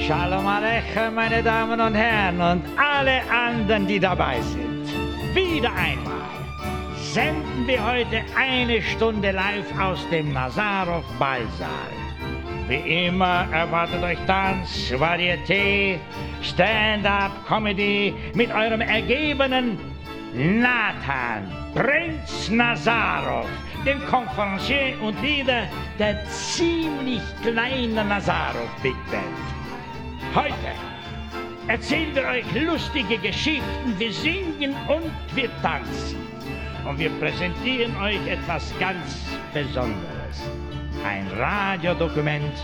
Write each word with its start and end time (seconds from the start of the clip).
Shalom 0.00 0.46
Aleichem, 0.46 1.14
meine 1.14 1.42
Damen 1.42 1.80
und 1.80 1.94
Herren 1.94 2.40
und 2.40 2.62
alle 2.78 3.22
anderen, 3.30 3.86
die 3.86 4.00
dabei 4.00 4.40
sind. 4.40 4.86
Wieder 5.34 5.72
einmal 5.72 6.12
senden 7.12 7.66
wir 7.66 7.84
heute 7.84 8.22
eine 8.36 8.82
Stunde 8.82 9.30
live 9.30 9.78
aus 9.78 10.06
dem 10.10 10.32
Nazarov 10.32 11.04
Ballsaal. 11.18 12.01
Wie 12.68 13.06
immer 13.06 13.46
erwartet 13.52 14.02
euch 14.02 14.18
Tanz, 14.26 14.92
Varieté, 14.92 15.98
Stand-up, 16.42 17.32
Comedy 17.46 18.14
mit 18.34 18.50
eurem 18.52 18.80
ergebenen 18.80 19.78
Nathan, 20.34 21.52
Prinz 21.74 22.48
Nazarov, 22.48 23.48
dem 23.84 24.00
Konferencier 24.06 24.94
und 25.02 25.20
Leader 25.20 25.64
der 25.98 26.24
ziemlich 26.26 27.20
kleinen 27.42 28.08
Nazarov 28.08 28.70
Big 28.82 28.96
Band. 29.10 29.24
Heute 30.34 30.72
erzählen 31.68 32.14
wir 32.14 32.24
euch 32.26 32.44
lustige 32.54 33.18
Geschichten, 33.18 33.98
wir 33.98 34.12
singen 34.12 34.74
und 34.88 35.12
wir 35.34 35.50
tanzen. 35.60 36.16
Und 36.88 36.98
wir 36.98 37.10
präsentieren 37.20 37.94
euch 37.98 38.26
etwas 38.26 38.72
ganz 38.80 39.26
Besonderes. 39.52 40.11
Ein 41.04 41.26
Radiodokument 41.36 42.54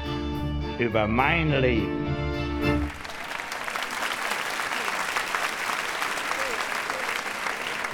über 0.79 1.09
mein 1.09 1.61
Leben. 1.61 2.07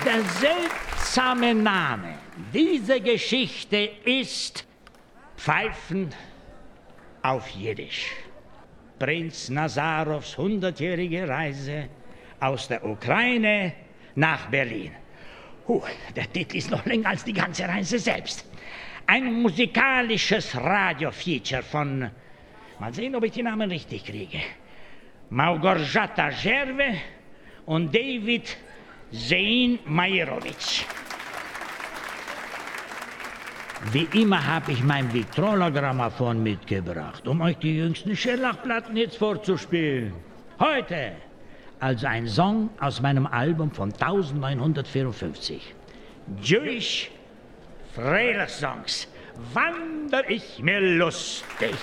Der 0.04 0.20
seltsame 0.22 1.54
Name 1.54 2.18
dieser 2.52 3.00
Geschichte 3.00 3.88
ist 4.04 4.66
Pfeifen 5.38 6.10
auf 7.22 7.48
Jiddisch. 7.48 8.12
Prinz 8.98 9.48
Nazarovs 9.48 10.36
hundertjährige 10.36 11.26
Reise 11.26 11.88
aus 12.38 12.68
der 12.68 12.84
Ukraine 12.84 13.72
nach 14.14 14.46
Berlin. 14.50 14.92
Huh, 15.66 15.82
der 16.14 16.30
Titel 16.30 16.58
ist 16.58 16.70
noch 16.70 16.84
länger 16.84 17.08
als 17.08 17.24
die 17.24 17.32
ganze 17.32 17.66
Reise 17.66 17.98
selbst. 17.98 18.44
Ein 19.06 19.42
musikalisches 19.42 20.56
Radiofeature 20.56 21.62
von, 21.62 22.10
mal 22.78 22.94
sehen, 22.94 23.14
ob 23.14 23.24
ich 23.24 23.32
die 23.32 23.42
Namen 23.42 23.70
richtig 23.70 24.04
kriege, 24.04 24.40
Małgorzata 25.30 26.30
Żerwe 26.30 26.94
und 27.66 27.94
David 27.94 28.56
Zein 29.12 29.78
Majerowitsch. 29.84 30.84
Wie 33.92 34.08
immer 34.12 34.46
habe 34.46 34.72
ich 34.72 34.82
mein 34.82 35.12
Victrola-Grammophon 35.12 36.42
mitgebracht, 36.42 37.28
um 37.28 37.42
euch 37.42 37.58
die 37.58 37.76
jüngsten 37.76 38.16
Schellachplatten 38.16 38.96
jetzt 38.96 39.18
vorzuspielen. 39.18 40.14
Heute 40.58 41.12
also 41.80 42.06
ein 42.06 42.26
Song 42.26 42.70
aus 42.80 43.02
meinem 43.02 43.26
Album 43.26 43.70
von 43.70 43.92
1954. 43.92 45.74
Jewish 46.40 47.10
Freilach-Songs. 47.94 49.06
Wander 49.52 50.28
ich 50.28 50.58
mir 50.60 50.80
lustig. 50.80 51.74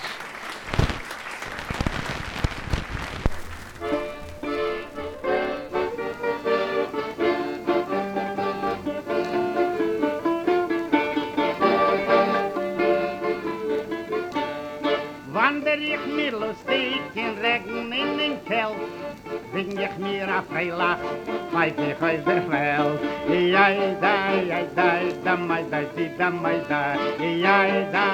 Da, 26.21 26.29
da, 26.29 26.37
mai, 26.37 26.61
da, 26.69 26.95
jai, 27.17 27.91
da, 27.91 28.07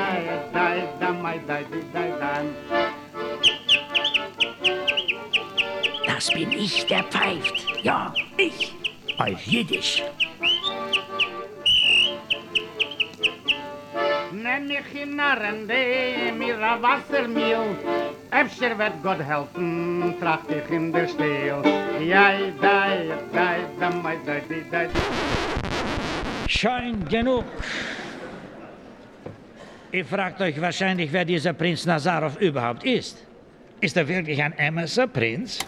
da, 0.53 0.65
da, 0.99 1.11
mai, 1.11 1.39
da, 1.45 1.59
da, 1.93 2.03
da. 2.21 2.31
Das 6.05 6.31
bin 6.31 6.51
ich, 6.53 6.85
der 6.87 7.03
pfeift. 7.03 7.65
Ja, 7.83 8.13
ich. 8.37 8.73
Auf 9.17 9.41
Jiddisch. 9.45 10.03
Nenn 14.31 14.67
mich 14.67 15.01
in 15.01 15.15
Narrende, 15.17 16.31
mir 16.37 16.59
a 16.61 16.81
Wassermehl, 16.81 17.75
Efter 18.31 18.77
wird 18.77 19.03
Gott 19.03 19.21
helfen, 19.21 20.15
tracht 20.21 20.49
ich 20.49 20.71
in 20.71 20.93
der 20.93 21.07
Stil. 21.09 21.61
Jai, 21.99 22.53
da, 22.61 22.87
jai, 22.87 23.09
da, 23.33 23.47
da, 23.79 23.89
mai, 23.89 24.17
da, 24.25 24.35
di, 24.47 24.63
da, 24.71 25.66
Schön 26.47 27.03
genug. 27.09 27.43
Ihr 29.91 30.05
fragt 30.05 30.39
euch 30.39 30.59
wahrscheinlich, 30.61 31.11
wer 31.11 31.25
dieser 31.25 31.51
Prinz 31.51 31.85
Nazarov 31.85 32.39
überhaupt 32.39 32.85
ist. 32.85 33.17
Ist 33.81 33.97
er 33.97 34.07
wirklich 34.07 34.41
ein 34.41 34.53
Emerser 34.53 35.07
Prinz? 35.07 35.59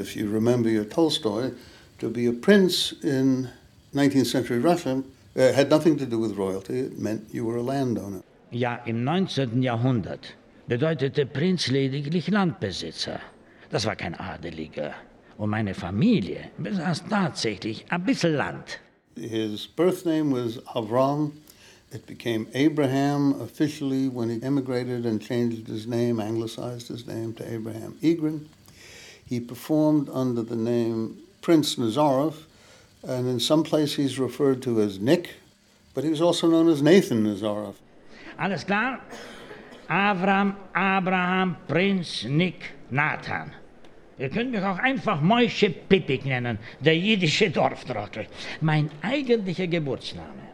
If 0.00 0.14
you 0.14 0.30
remember 0.30 0.70
your 0.70 0.88
Tolstoy, 0.88 1.50
to 1.98 2.08
be 2.08 2.28
a 2.28 2.32
prince 2.32 2.94
in 3.02 3.48
19th 3.94 4.30
century 4.30 4.58
Russia 4.58 5.02
uh, 5.36 5.52
had 5.56 5.70
nothing 5.70 5.98
to 5.98 6.06
do 6.06 6.20
with 6.20 6.36
royalty. 6.36 6.86
It 6.86 6.98
meant 6.98 7.22
you 7.32 7.44
were 7.44 7.58
a 7.58 7.62
landowner. 7.62 8.22
Ja, 8.52 8.76
im 8.86 9.02
19. 9.02 9.60
Jahrhundert 9.60 10.36
bedeutete 10.68 11.26
Prinz 11.26 11.66
lediglich 11.66 12.28
Landbesitzer. 12.28 13.18
Das 13.70 13.86
war 13.86 13.96
kein 13.96 14.14
Adeliger. 14.14 14.94
Und 15.36 15.50
meine 15.50 15.74
Familie 15.74 16.50
besaß 16.58 17.04
tatsächlich 17.08 17.84
ein 17.90 18.04
bisschen 18.04 18.34
Land. 18.34 18.78
His 19.16 19.66
birth 19.66 20.04
name 20.04 20.30
was 20.30 20.58
Avram. 20.74 21.32
It 21.92 22.06
became 22.06 22.48
Abraham 22.54 23.40
officially 23.40 24.08
when 24.08 24.28
he 24.28 24.42
emigrated 24.42 25.06
and 25.06 25.22
changed 25.22 25.68
his 25.68 25.86
name, 25.86 26.18
anglicized 26.18 26.88
his 26.88 27.06
name 27.06 27.32
to 27.34 27.52
Abraham 27.52 27.96
Egrin. 28.02 28.46
He 29.24 29.38
performed 29.38 30.08
under 30.12 30.42
the 30.42 30.56
name 30.56 31.18
Prince 31.40 31.76
Nazarov, 31.76 32.34
and 33.04 33.28
in 33.28 33.38
some 33.38 33.62
place 33.62 33.94
he's 33.94 34.18
referred 34.18 34.62
to 34.62 34.80
as 34.80 34.98
Nick, 34.98 35.30
but 35.94 36.02
he 36.02 36.10
was 36.10 36.20
also 36.20 36.48
known 36.48 36.68
as 36.68 36.82
Nathan 36.82 37.24
Nazarov. 37.24 37.74
Alles 38.38 38.64
klar? 38.64 39.00
Avram, 39.88 40.56
Abraham, 40.74 41.56
Prinz, 41.68 42.24
Nick, 42.24 42.72
Nathan. 42.90 43.52
Ihr 44.18 44.28
könnt 44.28 44.52
mich 44.52 44.62
auch 44.62 44.78
einfach 44.78 45.20
Moische 45.20 45.70
Pippig 45.70 46.24
nennen, 46.24 46.58
der 46.80 46.96
jiddische 46.96 47.50
Dorftrottel. 47.50 48.26
Mein 48.60 48.88
eigentlicher 49.02 49.66
Geburtsname 49.66 50.44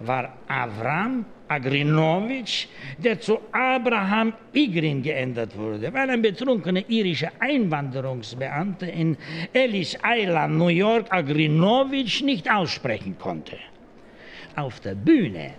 war 0.00 0.36
Avram 0.48 1.24
Agrinovich, 1.46 2.68
der 2.98 3.20
zu 3.20 3.38
Abraham 3.52 4.32
Igrin 4.52 5.02
geändert 5.02 5.56
wurde, 5.56 5.92
weil 5.92 6.10
ein 6.10 6.22
betrunkener 6.22 6.82
irischer 6.88 7.30
Einwanderungsbeamter 7.38 8.90
in 8.92 9.16
Ellis 9.52 9.96
Island, 10.04 10.56
New 10.56 10.68
York, 10.68 11.06
Agrinovich 11.10 12.22
nicht 12.22 12.50
aussprechen 12.50 13.16
konnte. 13.18 13.58
Auf 14.56 14.80
der 14.80 14.94
Bühne 14.94 15.50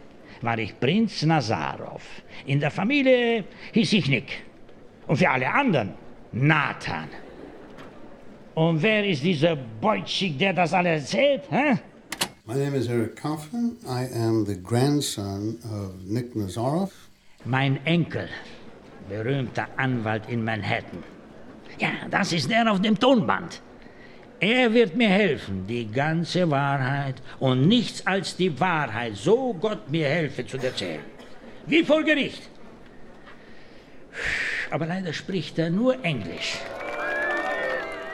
war 0.41 0.57
ich 0.57 0.77
Prinz 0.79 1.23
Nazarov. 1.23 2.03
In 2.45 2.59
der 2.59 2.71
Familie 2.71 3.45
hieß 3.71 3.93
ich 3.93 4.09
Nick. 4.09 4.43
Und 5.07 5.17
für 5.17 5.29
alle 5.29 5.53
anderen 5.53 5.93
Nathan. 6.31 7.07
Und 8.55 8.81
wer 8.81 9.05
ist 9.05 9.21
dieser 9.21 9.57
Beutschig, 9.57 10.37
der 10.37 10.53
das 10.53 10.73
alles 10.73 11.03
erzählt? 11.03 11.43
Hä? 11.49 11.77
My 12.45 12.53
name 12.53 12.77
is 12.77 12.87
Eric 12.87 13.17
Kaufman. 13.17 13.75
I 13.85 14.07
am 14.15 14.45
the 14.45 14.55
grandson 14.55 15.57
of 15.65 15.91
Nick 16.05 16.35
Nazarov. 16.35 16.91
Mein 17.43 17.85
Enkel, 17.85 18.29
berühmter 19.09 19.67
Anwalt 19.75 20.29
in 20.29 20.45
Manhattan. 20.45 21.03
Ja, 21.79 21.89
das 22.09 22.31
ist 22.31 22.49
der 22.49 22.71
auf 22.71 22.81
dem 22.81 22.97
Tonband. 22.97 23.61
Er 24.39 24.73
wird 24.73 24.95
mir 24.95 25.09
helfen, 25.09 25.67
die 25.67 25.91
ganze 25.91 26.49
Wahrheit 26.49 27.21
und 27.39 27.67
nichts 27.67 28.07
als 28.07 28.37
die 28.37 28.57
Wahrheit, 28.57 29.17
so 29.17 29.53
Gott 29.53 29.89
mir 29.89 30.07
helfe, 30.07 30.45
zu 30.45 30.57
erzählen. 30.57 31.03
Wie 31.65 31.83
vor 31.83 32.03
Gericht. 32.03 32.43
Aber 34.71 34.85
leider 34.85 35.11
spricht 35.11 35.59
er 35.59 35.69
nur 35.69 36.01
Englisch. 36.05 36.57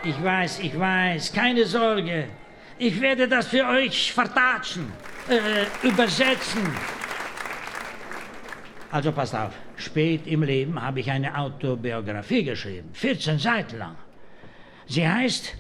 Ich 0.04 0.24
weiß, 0.24 0.60
ich 0.60 0.78
weiß, 0.78 1.32
keine 1.32 1.66
Sorge. 1.66 2.28
Ich 2.80 3.00
werde 3.00 3.28
das 3.28 3.48
für 3.48 3.68
euch 3.68 4.12
vertatschen, 4.12 4.92
äh, 5.30 5.88
übersetzen. 5.88 6.64
Also 8.90 9.12
passt 9.12 9.36
auf, 9.36 9.54
spät 9.78 10.26
im 10.26 10.42
Leben 10.42 10.82
habe 10.82 11.02
ich 11.02 11.12
eine 11.12 11.38
Autobiografie 11.38 12.44
geschrieben, 12.44 12.90
14 12.94 13.38
Seiten 13.38 13.78
lang. 13.78 13.96
Sie 14.88 15.08
heißt, 15.08 15.56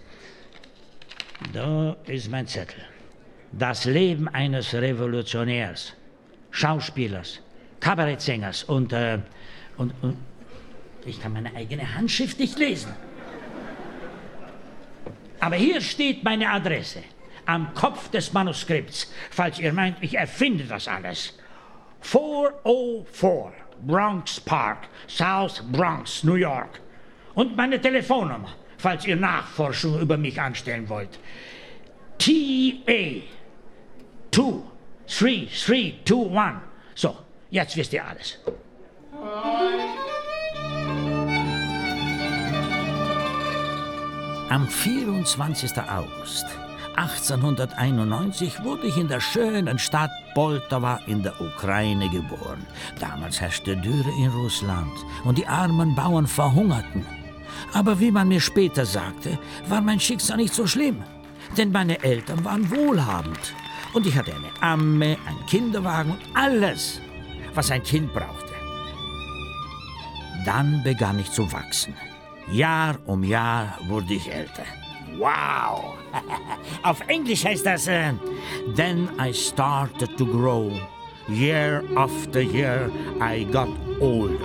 da 1.53 1.95
ist 2.07 2.29
mein 2.31 2.47
Zettel, 2.47 2.83
das 3.51 3.85
Leben 3.85 4.27
eines 4.27 4.73
Revolutionärs, 4.73 5.93
Schauspielers, 6.49 7.41
Kabarettsängers 7.79 8.63
und, 8.63 8.91
äh, 8.91 9.19
und, 9.77 9.93
und 10.01 10.17
ich 11.05 11.21
kann 11.21 11.33
meine 11.33 11.55
eigene 11.55 11.95
Handschrift 11.95 12.39
nicht 12.39 12.57
lesen. 12.57 12.93
Aber 15.41 15.55
hier 15.55 15.81
steht 15.81 16.23
meine 16.23 16.49
Adresse 16.49 17.03
am 17.45 17.73
Kopf 17.73 18.09
des 18.09 18.31
Manuskripts, 18.31 19.11
falls 19.31 19.59
ihr 19.59 19.73
meint, 19.73 19.97
ich 20.01 20.15
erfinde 20.15 20.63
das 20.63 20.87
alles. 20.87 21.37
404 22.01 23.51
Bronx 23.81 24.39
Park, 24.39 24.87
South 25.07 25.63
Bronx, 25.71 26.23
New 26.23 26.35
York. 26.35 26.79
Und 27.33 27.57
meine 27.57 27.81
Telefonnummer, 27.81 28.49
falls 28.77 29.05
ihr 29.05 29.15
Nachforschung 29.15 29.99
über 29.99 30.17
mich 30.17 30.39
anstellen 30.39 30.87
wollt. 30.87 31.19
TA 32.19 33.21
23321. 34.31 36.61
So, 36.93 37.17
jetzt 37.49 37.75
wisst 37.75 37.93
ihr 37.93 38.05
alles. 38.05 38.37
Am 44.51 44.67
24. 44.67 45.71
August 45.77 46.45
1891 46.97 48.61
wurde 48.65 48.87
ich 48.87 48.97
in 48.97 49.07
der 49.07 49.21
schönen 49.21 49.79
Stadt 49.79 50.11
Poltawa 50.33 50.99
in 51.07 51.23
der 51.23 51.39
Ukraine 51.39 52.09
geboren. 52.09 52.67
Damals 52.99 53.39
herrschte 53.39 53.77
Dürre 53.77 54.11
in 54.19 54.27
Russland 54.27 54.91
und 55.23 55.37
die 55.37 55.47
armen 55.47 55.95
Bauern 55.95 56.27
verhungerten. 56.27 57.05
Aber 57.71 57.97
wie 58.01 58.11
man 58.11 58.27
mir 58.27 58.41
später 58.41 58.85
sagte, 58.85 59.39
war 59.69 59.79
mein 59.79 60.01
Schicksal 60.01 60.35
nicht 60.35 60.53
so 60.53 60.67
schlimm, 60.67 61.01
denn 61.55 61.71
meine 61.71 62.03
Eltern 62.03 62.43
waren 62.43 62.69
wohlhabend 62.69 63.53
und 63.93 64.05
ich 64.05 64.17
hatte 64.17 64.33
eine 64.35 64.51
Amme, 64.59 65.15
einen 65.27 65.45
Kinderwagen 65.47 66.11
und 66.11 66.21
alles, 66.33 66.99
was 67.55 67.71
ein 67.71 67.83
Kind 67.83 68.13
brauchte. 68.13 68.53
Dann 70.43 70.83
begann 70.83 71.19
ich 71.19 71.31
zu 71.31 71.49
wachsen. 71.53 71.93
Jahr 72.51 72.99
um 73.05 73.23
Jahr 73.23 73.77
wurde 73.87 74.13
ich 74.13 74.29
älter. 74.29 74.65
Wow! 75.17 75.95
Auf 76.83 76.99
Englisch 77.07 77.45
heißt 77.45 77.65
das, 77.65 77.87
äh, 77.87 78.13
Then 78.75 79.09
I 79.17 79.31
started 79.33 80.17
to 80.17 80.25
grow. 80.25 80.71
Year 81.29 81.83
after 81.95 82.41
year 82.41 82.91
I 83.21 83.45
got 83.45 83.69
older. 84.01 84.37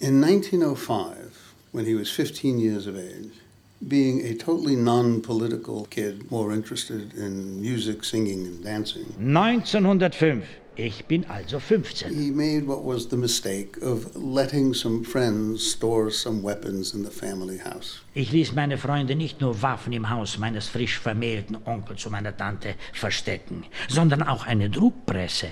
In 0.00 0.20
1905, 0.20 1.54
when 1.70 1.84
he 1.84 1.94
was 1.94 2.10
15 2.10 2.58
years 2.58 2.88
of 2.88 2.96
age, 2.96 3.41
being 3.88 4.24
a 4.26 4.34
totally 4.34 4.76
non 4.76 5.20
political 5.20 5.86
kid, 5.86 6.30
more 6.30 6.52
interested 6.52 7.14
in 7.14 7.60
music, 7.60 8.04
singing, 8.04 8.46
and 8.46 8.64
dancing, 8.64 9.04
1905. 9.18 10.46
Ich 10.74 11.04
bin 11.04 11.26
also 11.28 11.58
15. 11.58 12.14
he 12.14 12.30
made 12.30 12.66
what 12.66 12.82
was 12.82 13.08
the 13.08 13.16
mistake 13.16 13.76
of 13.82 14.16
letting 14.16 14.72
some 14.72 15.04
friends 15.04 15.70
store 15.70 16.10
some 16.10 16.42
weapons 16.42 16.94
in 16.94 17.04
the 17.04 17.10
family 17.10 17.58
house. 17.58 18.00
Ich 18.14 18.32
ließ 18.32 18.54
meine 18.54 18.78
Freunde 18.78 19.14
nicht 19.14 19.42
nur 19.42 19.60
Waffen 19.60 19.92
im 19.92 20.08
Haus 20.08 20.38
meines 20.38 20.68
frisch 20.68 20.98
vermählten 20.98 21.58
Onkels 21.66 22.06
und 22.06 22.12
meiner 22.12 22.34
Tante 22.34 22.76
verstecken, 22.94 23.66
sondern 23.88 24.22
auch 24.22 24.46
eine 24.46 24.70
Druckpresse, 24.70 25.48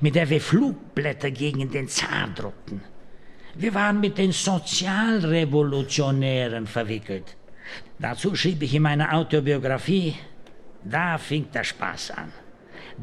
mit 0.00 0.14
der 0.14 0.30
wir 0.30 0.40
Flugblätter 0.40 1.32
gegen 1.32 1.68
den 1.72 1.88
Zar 1.88 2.28
druckten. 2.32 2.82
Wir 3.56 3.74
waren 3.74 3.98
mit 3.98 4.18
den 4.18 4.30
Sozialrevolutionären 4.30 6.68
verwickelt. 6.68 7.37
Dazu 7.98 8.34
schrieb 8.34 8.62
ich 8.62 8.74
in 8.74 8.82
meiner 8.82 9.12
Autobiografie, 9.12 10.14
da 10.84 11.18
fing 11.18 11.46
der 11.52 11.64
Spaß 11.64 12.12
an. 12.12 12.32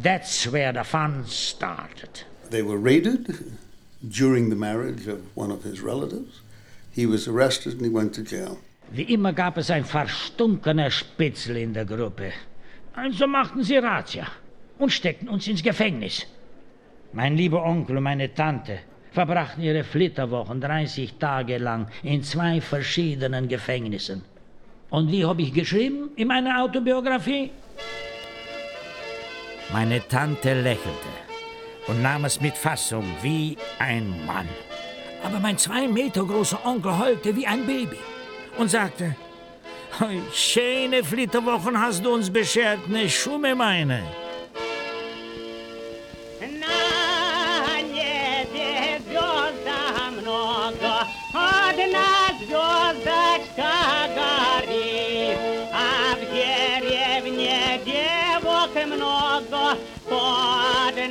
That's 0.02 0.52
where 0.52 0.74
the 0.74 0.84
fun 0.84 1.26
started. 1.28 2.26
They 2.50 2.62
were 2.62 2.78
raided 2.78 3.28
during 4.02 4.50
the 4.50 4.56
marriage 4.56 5.08
of 5.08 5.20
one 5.36 5.52
of 5.52 5.64
his 5.64 5.82
relatives. 5.82 6.42
He 6.92 7.06
was 7.06 7.28
arrested 7.28 7.74
and 7.74 7.82
he 7.82 7.90
went 7.90 8.14
to 8.16 8.22
jail. 8.22 8.60
Wie 8.92 9.14
immer 9.14 9.34
gab 9.34 9.58
es 9.58 9.70
ein 9.72 9.84
verstunkener 9.84 10.92
Spitzel 10.92 11.58
in 11.58 11.74
der 11.74 11.86
Gruppe. 11.86 12.32
Also 12.94 13.28
machten 13.28 13.64
sie 13.64 13.78
Razzia 13.78 14.28
und 14.78 14.92
steckten 14.92 15.28
uns 15.28 15.48
ins 15.48 15.64
Gefängnis. 15.64 16.26
Mein 17.14 17.36
lieber 17.36 17.64
Onkel 17.64 17.98
und 17.98 18.04
meine 18.04 18.34
Tante 18.34 18.80
verbrachten 19.12 19.64
ihre 19.64 19.84
Flitterwochen 19.84 20.62
30 20.62 21.14
Tage 21.16 21.58
lang 21.58 21.88
in 22.04 22.24
zwei 22.24 22.62
verschiedenen 22.62 23.48
Gefängnissen. 23.48 24.24
Und 24.90 25.12
wie 25.12 25.26
habe 25.26 25.42
ich 25.42 25.54
geschrieben 25.54 26.12
in 26.16 26.28
meiner 26.28 26.62
Autobiografie? 26.62 27.52
Meine 29.74 30.08
Tante 30.08 30.54
lächelte 30.62 31.12
und 31.88 32.02
nahm 32.02 32.26
es 32.26 32.40
mit 32.40 32.56
Fassung 32.56 33.04
wie 33.22 33.58
ein 33.80 34.26
Mann. 34.26 34.48
Aber 35.24 35.40
mein 35.40 35.58
zwei 35.58 35.88
Meter 35.88 36.24
großer 36.24 36.60
Onkel 36.66 36.98
heulte 36.98 37.36
wie 37.36 37.48
ein 37.48 37.66
Baby 37.66 37.98
und 38.58 38.70
sagte, 38.70 39.16
"Oi, 40.02 40.22
schöne 40.34 41.04
Flitterwochen 41.04 41.80
hast 41.80 42.06
du 42.06 42.14
uns 42.14 42.30
beschert, 42.30 42.88
ne 42.88 43.10
Schumme 43.10 43.56
meine. 43.56 44.04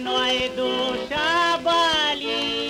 noi 0.03 0.51
dușa 0.57 1.61
bali. 1.63 2.65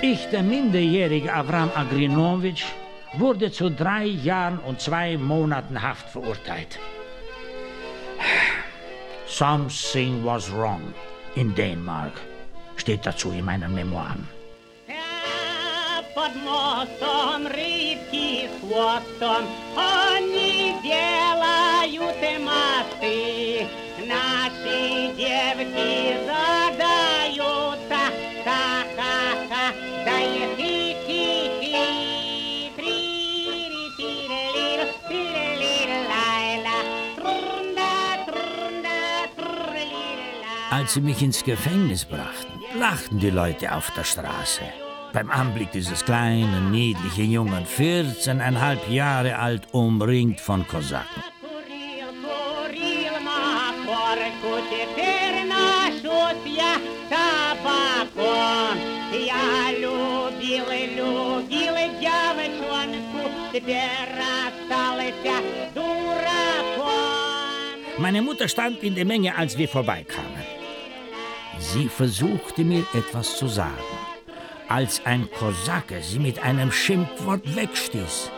Ich, 0.00 0.28
der 0.28 0.42
minderjährige 0.42 1.32
Avram 1.32 1.70
Agrinowitsch, 1.74 2.64
wurde 3.18 3.50
zu 3.50 3.70
drei 3.70 4.04
Jahren 4.04 4.58
und 4.58 4.80
zwei 4.80 5.16
Monaten 5.16 5.82
Haft 5.82 6.08
verurteilt. 6.10 6.78
Something 9.35 10.23
was 10.23 10.49
wrong 10.49 10.93
in 11.35 11.53
Dänemark, 11.55 12.13
steht 12.75 13.05
dazu 13.05 13.31
in 13.31 13.45
meinen 13.45 13.73
Memoiren. 13.73 14.27
А 14.89 16.03
Под 16.13 16.35
мостом 16.43 17.47
рыбки 17.47 18.49
с 18.49 18.59
хвостом 18.59 19.45
Они 19.77 20.75
делают 20.83 22.21
мосты 22.43 23.67
Наши 24.05 25.13
девки 25.15 26.17
задаются 26.25 27.14
als 40.86 40.94
sie 40.94 41.00
mich 41.00 41.20
ins 41.20 41.42
Gefängnis 41.42 42.04
brachten, 42.04 42.60
lachten 42.78 43.18
die 43.18 43.30
Leute 43.30 43.74
auf 43.74 43.90
der 43.96 44.04
Straße. 44.04 44.62
Beim 45.12 45.32
Anblick 45.32 45.72
dieses 45.72 46.04
kleinen, 46.04 46.70
niedlichen 46.70 47.28
Jungen, 47.28 47.66
14,5 47.66 48.88
Jahre 48.90 49.36
alt, 49.36 49.62
umringt 49.72 50.38
von 50.40 50.64
Kosaken. 50.68 51.24
Meine 67.98 68.22
Mutter 68.22 68.46
stand 68.46 68.84
in 68.84 68.94
der 68.94 69.04
Menge, 69.04 69.36
als 69.36 69.58
wir 69.58 69.68
vorbeikamen. 69.68 70.45
Sie 71.58 71.88
versuchte 71.88 72.64
mir 72.64 72.84
etwas 72.94 73.36
zu 73.36 73.48
sagen. 73.48 73.74
als 74.68 75.00
ein 75.04 75.28
Kosake 75.30 76.02
sie 76.02 76.18
mit 76.18 76.42
einem 76.42 76.72
Schimpfwort 76.72 77.54
wegstieß. 77.54 78.30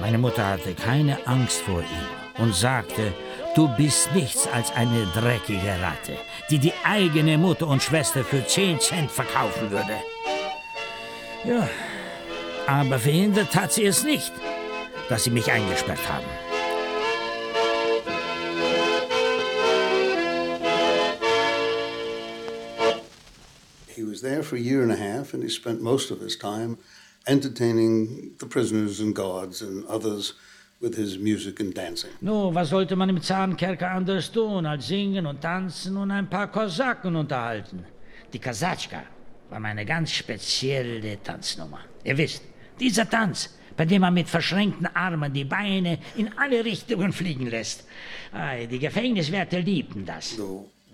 Meine 0.00 0.18
Mutter 0.18 0.46
hatte 0.46 0.74
keine 0.74 1.18
Angst 1.26 1.60
vor 1.62 1.80
ihm 1.80 2.42
und 2.42 2.54
sagte, 2.54 3.12
du 3.54 3.68
bist 3.76 4.12
nichts 4.14 4.48
als 4.52 4.72
eine 4.72 5.06
dreckige 5.14 5.80
Ratte, 5.80 6.16
die 6.50 6.58
die 6.58 6.72
eigene 6.84 7.38
Mutter 7.38 7.66
und 7.66 7.82
Schwester 7.82 8.24
für 8.24 8.46
10 8.46 8.80
Cent 8.80 9.10
verkaufen 9.10 9.70
würde. 9.70 9.94
Ja, 11.44 11.68
aber 12.66 12.98
verhindert 12.98 13.54
hat 13.54 13.72
sie 13.72 13.84
es 13.84 14.04
nicht, 14.04 14.32
dass 15.08 15.24
sie 15.24 15.30
mich 15.30 15.50
eingesperrt 15.50 16.08
haben. 16.08 16.51
There 24.22 24.42
for 24.42 24.56
a 24.56 24.60
year 24.60 24.82
and 24.82 24.90
a 24.90 24.96
half, 24.96 25.34
and 25.34 25.42
he 25.42 25.48
spent 25.50 25.82
most 25.82 26.10
of 26.10 26.20
his 26.20 26.36
time 26.36 26.78
entertaining 27.26 28.34
the 28.38 28.46
prisoners 28.46 29.00
and 29.00 29.14
guards 29.14 29.62
and 29.62 29.84
others 29.86 30.34
with 30.80 30.96
his 30.96 31.18
music 31.18 31.60
and 31.60 31.74
dancing. 31.74 32.10
No, 32.20 32.50
was 32.52 32.70
sollte 32.70 32.96
man 32.96 33.08
im 33.08 33.20
Zahnkerker 33.20 33.90
anders 33.90 34.32
tun, 34.32 34.66
als 34.66 34.88
singen 34.88 35.26
und 35.26 35.40
tanzen 35.40 35.96
und 35.96 36.10
ein 36.10 36.28
paar 36.28 36.50
Kosaken 36.50 37.14
unterhalten? 37.14 37.84
Die 38.32 38.38
Kasatschka 38.40 39.02
war 39.50 39.60
meine 39.60 39.84
ganz 39.84 40.10
spezielle 40.10 41.22
Tanznummer. 41.22 41.80
Ihr 42.02 42.16
wisst, 42.16 42.42
dieser 42.80 43.08
Tanz, 43.08 43.50
bei 43.76 43.84
dem 43.84 44.00
man 44.00 44.14
mit 44.14 44.28
verschränkten 44.28 44.86
Armen 44.86 45.32
die 45.32 45.44
Beine 45.44 45.98
in 46.16 46.30
alle 46.36 46.64
Richtungen 46.64 47.12
fliegen 47.12 47.46
lässt. 47.46 47.84
Die 48.70 48.78
Gefängniswärter 48.78 49.60
liebten 49.60 50.04
das. 50.04 50.30
The 50.36 50.42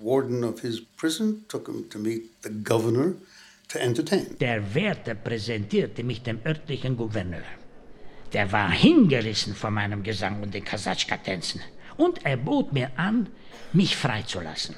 warden 0.01 0.45
of 0.45 0.61
his 0.61 0.81
prison 0.97 1.45
took 1.49 1.69
him 1.69 1.89
to 1.91 1.99
meet 1.99 2.43
the 2.43 2.51
governor 2.51 3.15
to 3.69 3.79
entertain. 3.79 4.37
Der 4.41 4.75
Wärter 4.75 5.15
präsentierte 5.15 6.03
mich 6.03 6.23
dem 6.23 6.41
örtlichen 6.45 6.97
Gouverneur. 6.97 7.45
Der 8.33 8.51
war 8.53 8.71
hingerissen 8.71 9.55
von 9.55 9.75
meinem 9.75 10.03
Gesang 10.03 10.43
und 10.43 10.53
den 10.53 10.65
Kasatschka-Tänzen. 10.65 11.61
Und 11.97 12.25
er 12.25 12.37
bot 12.37 12.73
mir 12.73 12.91
an, 12.97 13.29
mich 13.73 13.97
freizulassen. 13.97 14.77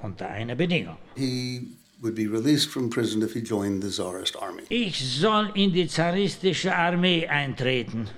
Unter 0.00 0.28
einer 0.28 0.54
Bedingung. 0.54 0.96
He 1.16 1.76
would 2.00 2.14
be 2.14 2.26
released 2.26 2.70
from 2.70 2.88
prison 2.88 3.22
if 3.22 3.34
he 3.34 3.40
joined 3.40 3.82
the 3.82 3.90
Tsarist 3.90 4.36
army. 4.40 4.62
Ich 4.70 4.98
soll 4.98 5.50
in 5.54 5.72
die 5.72 5.86
zaristische 5.86 6.74
Armee 6.74 7.26
eintreten. 7.26 8.08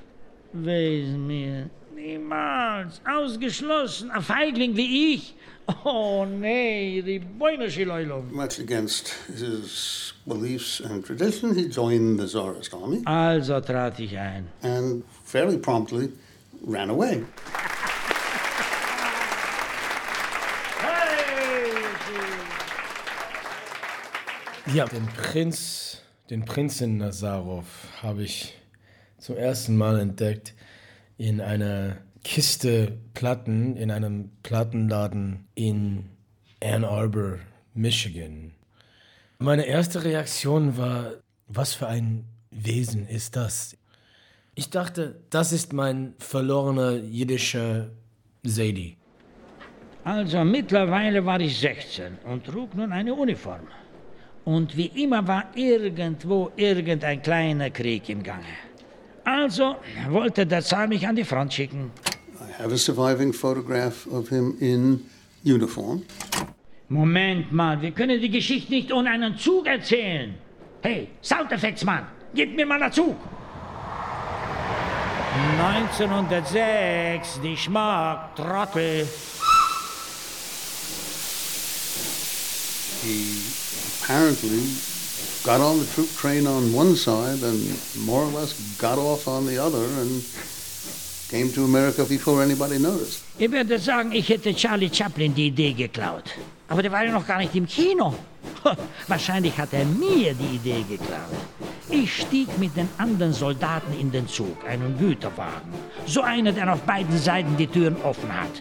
Weiß 0.52 1.17
mir, 1.17 1.71
niemals. 1.95 3.00
Ausgeschlossen. 3.05 4.11
Ein 4.11 4.23
Feigling 4.23 4.76
wie 4.76 5.14
ich. 5.14 5.35
Oh 5.85 6.25
nee, 6.26 7.02
die 7.02 7.19
Bäunerschileulung. 7.21 8.33
Much 8.33 8.59
against 8.59 9.14
his 9.28 10.12
beliefs 10.26 10.81
and 10.81 11.04
tradition, 11.04 11.54
he 11.54 11.69
joined 11.69 12.19
the 12.19 12.26
Tsarist 12.26 12.75
army 12.75 13.02
Also 13.07 13.61
trat 13.61 13.99
ich 14.00 14.16
ein. 14.19 14.49
and 14.62 15.04
fairly 15.25 15.57
promptly 15.59 16.11
ran 16.66 16.90
away. 16.90 17.23
Ja, 24.75 24.85
den 24.87 25.07
Prinz, 25.07 25.99
den 26.31 26.45
Prinzen 26.45 26.99
Nazarov 26.99 27.64
habe 28.02 28.23
ich 28.23 28.54
zum 29.19 29.37
ersten 29.37 29.76
Mal 29.76 29.99
entdeckt 30.00 30.54
in 31.19 31.40
einer 31.40 31.97
Kiste 32.25 32.99
Platten 33.14 33.76
in 33.76 33.91
einem 33.91 34.31
Plattenladen 34.43 35.49
in 35.55 36.09
Ann 36.62 36.85
Arbor, 36.85 37.41
Michigan. 37.75 38.52
Meine 39.38 39.67
erste 39.67 40.05
Reaktion 40.05 40.76
war, 40.76 41.14
was 41.49 41.75
für 41.75 41.88
ein 41.88 42.25
Wesen 42.50 43.09
ist 43.09 43.35
das? 43.35 43.76
Ich 44.55 44.71
dachte, 44.71 45.21
das 45.31 45.52
ist 45.52 45.73
mein 45.73 46.14
verlorener 46.19 46.93
jiddischer 46.93 47.91
Sadie. 48.45 48.97
Also 50.05 50.45
mittlerweile 50.45 51.25
war 51.26 51.41
ich 51.41 51.59
16 51.59 52.19
und 52.25 52.45
trug 52.45 52.75
nun 52.75 52.93
eine 52.93 53.14
Uniform. 53.14 53.67
Und 54.45 54.76
wie 54.76 54.87
immer 54.87 55.26
war 55.26 55.45
irgendwo 55.55 56.52
irgendein 56.57 57.21
kleiner 57.23 57.71
Krieg 57.71 58.09
im 58.09 58.23
Gange. 58.23 58.45
Also 59.25 59.76
wollte 60.09 60.47
der 60.47 60.62
Zar 60.62 60.87
mich 60.87 61.07
an 61.07 61.17
die 61.17 61.25
Front 61.25 61.55
schicken. 61.55 61.91
I 62.52 62.62
have 62.62 62.73
a 62.73 62.78
surviving 62.78 63.32
photograph 63.32 64.06
of 64.09 64.28
him 64.28 64.59
in 64.61 65.09
uniform. 65.42 66.04
Moment 66.90 67.50
mal, 67.50 67.80
wir 67.80 67.92
können 67.92 68.21
die 68.21 68.28
Geschichte 68.28 68.71
nicht 68.71 68.92
ohne 68.92 69.09
einen 69.09 69.38
Zug 69.38 69.66
erzählen. 69.66 70.35
Hey, 70.82 71.09
Soundeffektsmann, 71.23 72.06
gib 72.35 72.54
mir 72.54 72.66
mal 72.66 72.82
einen 72.82 72.92
Zug. 72.92 73.16
1906, 75.59 77.40
die 77.42 77.56
Schmack, 77.56 78.37
Trottel. 78.37 79.06
He 83.02 83.40
apparently 84.02 84.62
got 85.42 85.62
on 85.62 85.78
the 85.78 85.87
troop 85.94 86.11
train 86.16 86.47
on 86.47 86.75
one 86.75 86.97
side 86.97 87.42
and 87.42 87.80
more 88.04 88.25
or 88.25 88.32
less 88.32 88.52
got 88.78 88.99
off 88.99 89.26
on 89.26 89.47
the 89.47 89.56
other 89.56 89.85
and 90.02 90.23
came 91.33 91.51
to 91.51 91.65
America 91.65 92.05
before 92.05 92.43
anybody 92.43 92.79
noticed. 92.79 93.23
Ihr 93.39 93.51
werdet 93.51 93.83
sagen, 93.83 94.12
ich 94.12 94.29
hätte 94.29 94.55
Charlie 94.55 94.91
Chaplin 94.93 95.35
die 95.35 95.47
Idee 95.47 95.73
geklaut. 95.73 96.25
Aber 96.69 96.83
der 96.83 96.93
war 96.93 97.05
ja 97.05 97.12
noch 97.12 97.27
gar 97.27 97.39
nicht 97.39 97.55
im 97.55 97.67
Kino. 97.67 98.15
Wahrscheinlich 99.09 99.57
hat 99.57 99.73
er 99.73 99.87
mir 99.87 100.35
die 100.35 100.57
Idee 100.57 100.85
geklaut. 100.89 101.41
Ich 101.89 102.23
stieg 102.23 102.49
mit 102.59 102.77
den 102.77 102.89
anderen 102.99 103.33
Soldaten 103.33 103.93
in 103.99 104.11
den 104.11 104.29
Zug, 104.29 104.57
einen 104.69 104.97
Güterwagen. 104.99 105.73
So 106.07 106.21
einer, 106.23 106.53
der 106.53 106.73
auf 106.73 106.81
beiden 106.83 107.19
Seiten 107.19 107.57
die 107.57 107.67
Türen 107.67 107.97
offen 108.03 108.31
hat. 108.33 108.55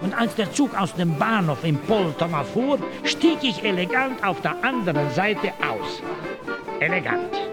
Und 0.00 0.14
als 0.14 0.34
der 0.34 0.52
Zug 0.52 0.74
aus 0.78 0.94
dem 0.94 1.18
Bahnhof 1.18 1.62
in 1.62 1.78
Poltona 1.78 2.42
fuhr, 2.42 2.78
stieg 3.04 3.38
ich 3.42 3.62
elegant 3.62 4.24
auf 4.24 4.40
der 4.40 4.56
anderen 4.64 5.10
Seite 5.14 5.52
aus. 5.72 6.02
Elegant. 6.80 7.43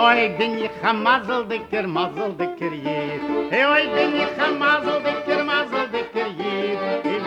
Oi, 0.00 0.30
bin 0.38 0.56
ich 0.56 0.70
am 0.82 1.02
Masel, 1.02 1.44
dicker 1.44 1.86
Masel, 1.86 2.32
dicker 2.38 2.72
Jid. 2.72 3.20
Oi, 3.52 3.82
bin 3.94 4.14
ich 4.16 4.42
am 4.42 4.58
Masel, 4.58 5.02
dicker 5.04 5.44
Masel, 5.44 5.88
dicker 5.92 6.28
Jid. 6.38 6.78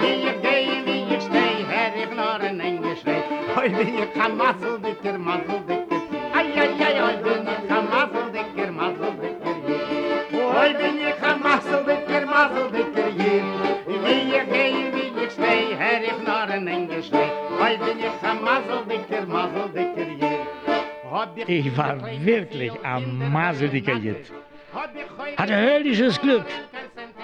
Wie 0.01 0.27
ich 0.29 0.41
geh, 0.41 0.81
wie 0.83 1.13
ich 1.15 1.21
steh, 1.21 1.61
her 1.69 1.93
ich 1.95 2.09
nur 2.15 2.39
ein 2.47 2.59
Englisch 2.59 3.05
rei. 3.05 3.21
Oi, 3.57 3.69
bin 3.69 3.99
ich 3.99 4.19
am 4.19 4.37
Masel, 4.37 4.79
dicker 4.79 5.19
Masel, 5.19 5.59
dicker 5.67 6.01
Jid. 6.09 6.25
Ai, 6.33 6.47
ai, 6.61 6.71
ai, 6.87 6.97
oi, 7.07 7.15
bin 7.23 7.45
ich 7.53 7.71
am 7.71 7.85
Masel, 7.93 8.25
dicker 8.33 8.71
Masel, 8.71 9.11
dicker 9.21 9.55
Jid. 9.67 10.33
Oi, 10.33 10.73
bin 10.79 10.97
ich 11.09 11.23
am 11.29 11.43
Masel, 11.43 11.83
dicker 11.85 12.25
Masel, 12.25 12.65
dicker 12.75 13.09
Jid. 13.19 13.45
Wie 14.03 14.19
ich 14.37 14.45
geh, 14.51 14.73
wie 14.95 15.23
ich 15.23 15.31
steh, 15.31 15.75
her 15.75 16.01
ich 16.09 16.19
nur 16.25 16.47
ein 16.55 16.65
Englisch 16.65 17.11
rei. 17.13 17.29
Oi, 17.65 17.77
bin 17.77 17.99
ich 17.99 18.27
am 18.27 18.43
Masel, 18.43 18.81
dicker 18.89 19.27
Masel, 19.27 19.69
dicker 19.75 19.92
Ich 21.47 21.77
war 21.77 21.97
wirklich 22.23 22.71
am 22.83 23.31
Maseldicker. 23.31 23.95
Hatte 23.95 25.37
Hatte 25.37 25.55
höllisches 25.55 26.19
Glück, 26.19 26.45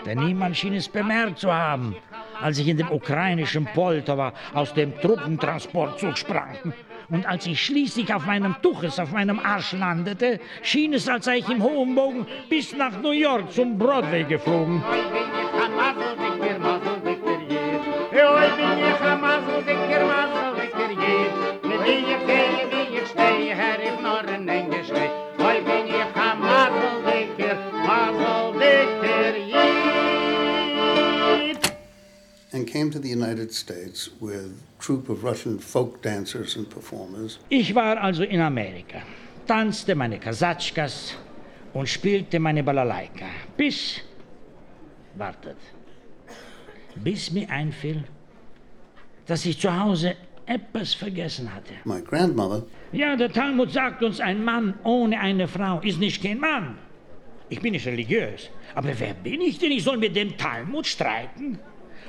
denn 0.05 0.19
niemand 0.19 0.57
schien 0.57 0.73
es 0.73 0.87
bemerkt 0.87 1.39
zu 1.39 1.53
haben, 1.53 1.95
als 2.41 2.59
ich 2.59 2.67
in 2.67 2.77
dem 2.77 2.91
ukrainischen 2.91 3.65
Poltowa 3.65 4.33
aus 4.53 4.73
dem 4.73 4.99
Truppentransportzug 4.99 6.17
sprang. 6.17 6.73
Und 7.09 7.25
als 7.25 7.47
ich 7.47 7.63
schließlich 7.63 8.13
auf 8.13 8.25
meinem 8.25 8.55
Tuches 8.61 8.99
auf 8.99 9.11
meinem 9.11 9.39
Arsch 9.39 9.73
landete, 9.73 10.39
schien 10.61 10.93
es, 10.93 11.07
als 11.07 11.25
sei 11.25 11.37
ich 11.37 11.49
im 11.49 11.63
hohen 11.63 11.95
Bogen 11.95 12.27
bis 12.49 12.75
nach 12.75 13.01
New 13.01 13.11
York 13.11 13.51
zum 13.51 13.79
Broadway 13.79 14.23
geflogen. 14.23 14.83
And 32.51 32.65
came 32.65 32.89
to 32.89 32.99
the 32.99 33.09
United 33.09 33.53
States 33.53 34.09
with 34.19 34.33
a 34.35 34.81
troupe 34.81 35.09
of 35.09 35.23
Russian 35.23 35.59
folk 35.59 36.01
dancers 36.01 36.55
and 36.55 36.67
performers. 36.67 37.37
Ich 37.49 37.75
war 37.75 37.97
also 38.01 38.23
in 38.23 38.41
Amerika, 38.41 39.03
tanzte 39.45 39.93
meine 39.95 40.17
Kasatschkas 40.17 41.13
und 41.73 41.87
spielte 41.87 42.39
meine 42.39 42.63
Balalaika, 42.63 43.27
bis, 43.55 44.01
wartet, 45.15 45.57
bis 46.95 47.31
mir 47.31 47.47
einfiel, 47.51 48.03
dass 49.27 49.45
ich 49.45 49.59
zu 49.59 49.69
Hause 49.69 50.15
etwas 50.47 50.95
vergessen 50.95 51.53
hatte. 51.53 51.73
My 51.85 52.01
grandmother 52.01 52.63
Ja, 52.91 53.15
der 53.15 53.31
Talmud 53.31 53.71
sagt 53.71 54.01
uns, 54.01 54.19
ein 54.19 54.43
Mann 54.43 54.73
ohne 54.83 55.19
eine 55.19 55.47
Frau 55.47 55.79
ist 55.81 55.99
nicht 55.99 56.23
kein 56.23 56.39
Mann. 56.39 56.79
Ich 57.49 57.61
bin 57.61 57.73
nicht 57.73 57.85
religiös, 57.85 58.49
aber 58.73 58.89
wer 58.99 59.13
bin 59.13 59.41
ich 59.41 59.59
denn? 59.59 59.71
Ich 59.71 59.83
soll 59.83 59.97
mit 59.97 60.15
dem 60.15 60.35
Talmud 60.35 60.87
streiten? 60.87 61.59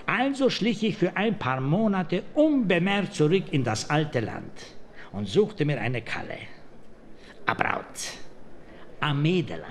Also 0.06 0.50
schlich 0.50 0.82
ich 0.82 0.96
für 0.96 1.16
ein 1.16 1.38
paar 1.38 1.60
Monate 1.60 2.22
unbemerkt 2.34 3.14
zurück 3.14 3.44
in 3.50 3.64
das 3.64 3.88
alte 3.90 4.20
Land. 4.20 4.52
und 5.12 5.28
suchte 5.28 5.64
mir 5.64 5.80
eine 5.80 6.02
Kalle. 6.02 6.38
A 7.46 7.54
Braut, 7.54 7.84
a 9.00 9.12
Mädelach. 9.12 9.66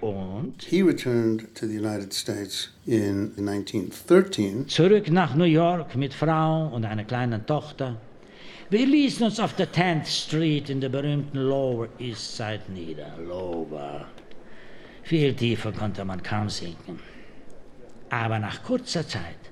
Und 0.00 0.62
He 0.68 0.82
returned 0.82 1.54
to 1.54 1.66
the 1.66 1.78
United 1.78 2.12
States 2.12 2.70
in 2.84 3.32
1913 3.38 4.68
zurück 4.68 5.10
nach 5.10 5.34
New 5.34 5.44
York 5.44 5.96
mit 5.96 6.12
Frau 6.12 6.68
und 6.68 6.84
einer 6.84 7.04
kleinen 7.04 7.46
Tochter. 7.46 7.96
Wir 8.68 8.86
ließen 8.86 9.24
uns 9.24 9.40
auf 9.40 9.54
der 9.54 9.72
10th 9.72 10.06
Street 10.06 10.68
in 10.68 10.80
der 10.80 10.88
berühmten 10.90 11.38
Lower 11.38 11.88
East 11.98 12.36
Side 12.36 12.62
nieder. 12.68 13.14
Lower. 13.26 14.06
Viel 15.04 15.34
tiefer 15.34 15.72
konnte 15.72 16.04
man 16.04 16.22
kaum 16.22 16.48
sinken. 16.50 16.98
Aber 18.22 18.38
nach 18.38 18.62
kurzer 18.62 19.06
Zeit 19.08 19.42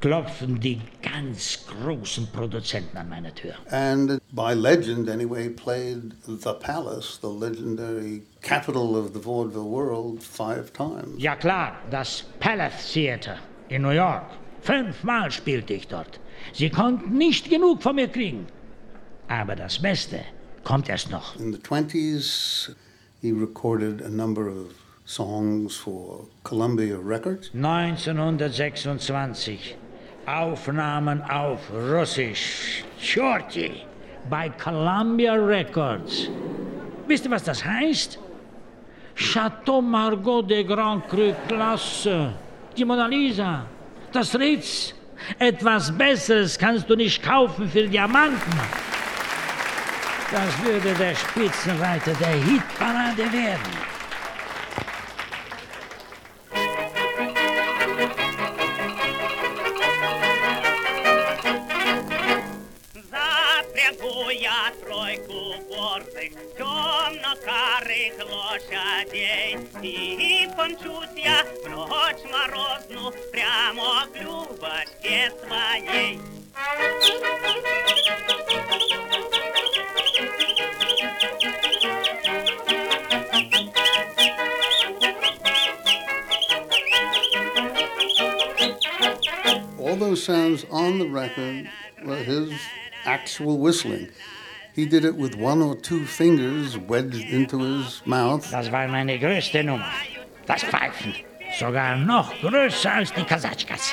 klopften 0.00 0.60
die 0.60 0.80
ganz 1.02 1.66
großen 1.66 2.28
Produzenten 2.28 2.96
an 2.96 3.08
meine 3.08 3.34
Tür. 3.34 3.54
and, 3.72 4.20
by 4.32 4.52
legend 4.54 5.08
anyway, 5.08 5.48
played 5.48 6.14
the 6.26 6.54
Palace, 6.60 7.18
the 7.20 7.26
legendary 7.28 8.22
capital 8.40 8.94
of 8.94 9.12
the 9.14 9.18
vaudeville 9.18 9.68
world, 9.68 10.22
five 10.22 10.72
times. 10.72 11.20
Ja 11.20 11.34
klar, 11.34 11.72
das 11.90 12.22
Palace 12.38 12.92
Theater 12.92 13.36
in 13.68 13.82
New 13.82 13.90
York. 13.90 14.26
Fünfmal 14.62 15.32
spielte 15.32 15.74
ich 15.74 15.88
dort. 15.88 16.20
Sie 16.52 16.70
konnten 16.70 17.18
nicht 17.18 17.50
genug 17.50 17.82
von 17.82 17.96
mir 17.96 18.08
kriegen. 18.08 18.46
Aber 19.26 19.56
das 19.56 19.80
Beste 19.82 20.20
kommt 20.62 20.88
erst 20.88 21.10
noch. 21.10 21.34
In 21.36 21.52
the 21.52 21.58
20s, 21.58 22.70
he 23.20 23.32
recorded 23.32 24.02
a 24.02 24.08
number 24.08 24.46
of 24.46 24.72
songs 25.08 25.74
for 25.74 26.28
Columbia 26.44 26.98
Records. 26.98 27.50
1926 27.54 29.74
Aufnahmen 30.26 31.22
auf 31.22 31.60
Russisch. 31.72 32.84
Shorty 33.00 33.86
bei 34.28 34.50
Columbia 34.50 35.32
Records. 35.32 36.28
Wisst 37.06 37.24
ihr, 37.24 37.30
was 37.30 37.44
das 37.44 37.64
heißt? 37.64 38.18
Chateau 39.14 39.80
Margot 39.80 40.46
de 40.46 40.62
Grand 40.62 41.08
Cru 41.08 41.32
Classe. 41.48 42.34
Die 42.76 42.84
Mona 42.84 43.06
Lisa. 43.06 43.64
Das 44.12 44.38
Ritz. 44.38 44.92
Etwas 45.38 45.90
Besseres 45.96 46.58
kannst 46.58 46.90
du 46.90 46.94
nicht 46.94 47.22
kaufen 47.22 47.66
für 47.68 47.88
Diamanten. 47.88 48.52
Das 50.30 50.62
würde 50.62 50.92
der 50.94 51.14
Spitzenreiter 51.14 52.12
der 52.12 52.34
Hitparade 52.34 53.32
werden. 53.32 53.97
Запрягу 64.67 64.67
я 64.67 64.73
тройку 64.81 65.55
борзых, 65.69 66.33
темно-карых 66.57 68.13
лошадей. 68.29 69.57
И 69.81 70.49
помчусь 70.55 71.09
я 71.15 71.43
в 71.43 71.69
ночь 71.69 72.23
морозну 72.31 73.13
прямо 73.31 74.05
к 74.07 74.17
Любочке 74.21 75.31
своей. 75.45 76.19
All 89.79 89.97
those 89.97 90.23
sounds 90.23 90.65
on 90.71 90.97
the 90.97 91.07
record 91.07 91.69
were 92.03 92.15
his 92.17 92.51
actual 93.05 93.57
whistling. 93.57 94.09
He 94.78 94.86
did 94.86 95.04
it 95.04 95.16
with 95.16 95.34
one 95.34 95.60
or 95.60 95.74
two 95.74 96.06
fingers 96.06 96.78
wedged 96.78 97.28
into 97.32 97.58
his 97.58 98.00
mouth. 98.06 98.48
Das 98.48 98.70
war 98.70 98.86
meine 98.86 99.18
größte 99.18 99.64
Nummer. 99.64 99.90
Das 100.46 100.62
Pfeifen. 100.62 101.14
Sogar 101.58 101.96
noch 101.96 102.32
größer 102.40 102.92
als 102.92 103.12
die 103.12 103.24
Kasatschkas. 103.24 103.92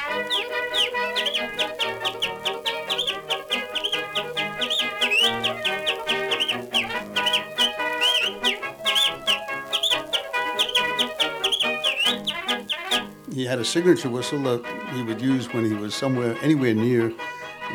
He 13.33 13.45
had 13.45 13.57
a 13.57 13.65
signature 13.65 14.11
whistle 14.11 14.43
that 14.43 14.63
he 14.93 15.01
would 15.01 15.19
use 15.19 15.51
when 15.51 15.65
he 15.65 15.73
was 15.73 15.95
somewhere, 15.95 16.35
anywhere 16.43 16.75
near 16.75 17.11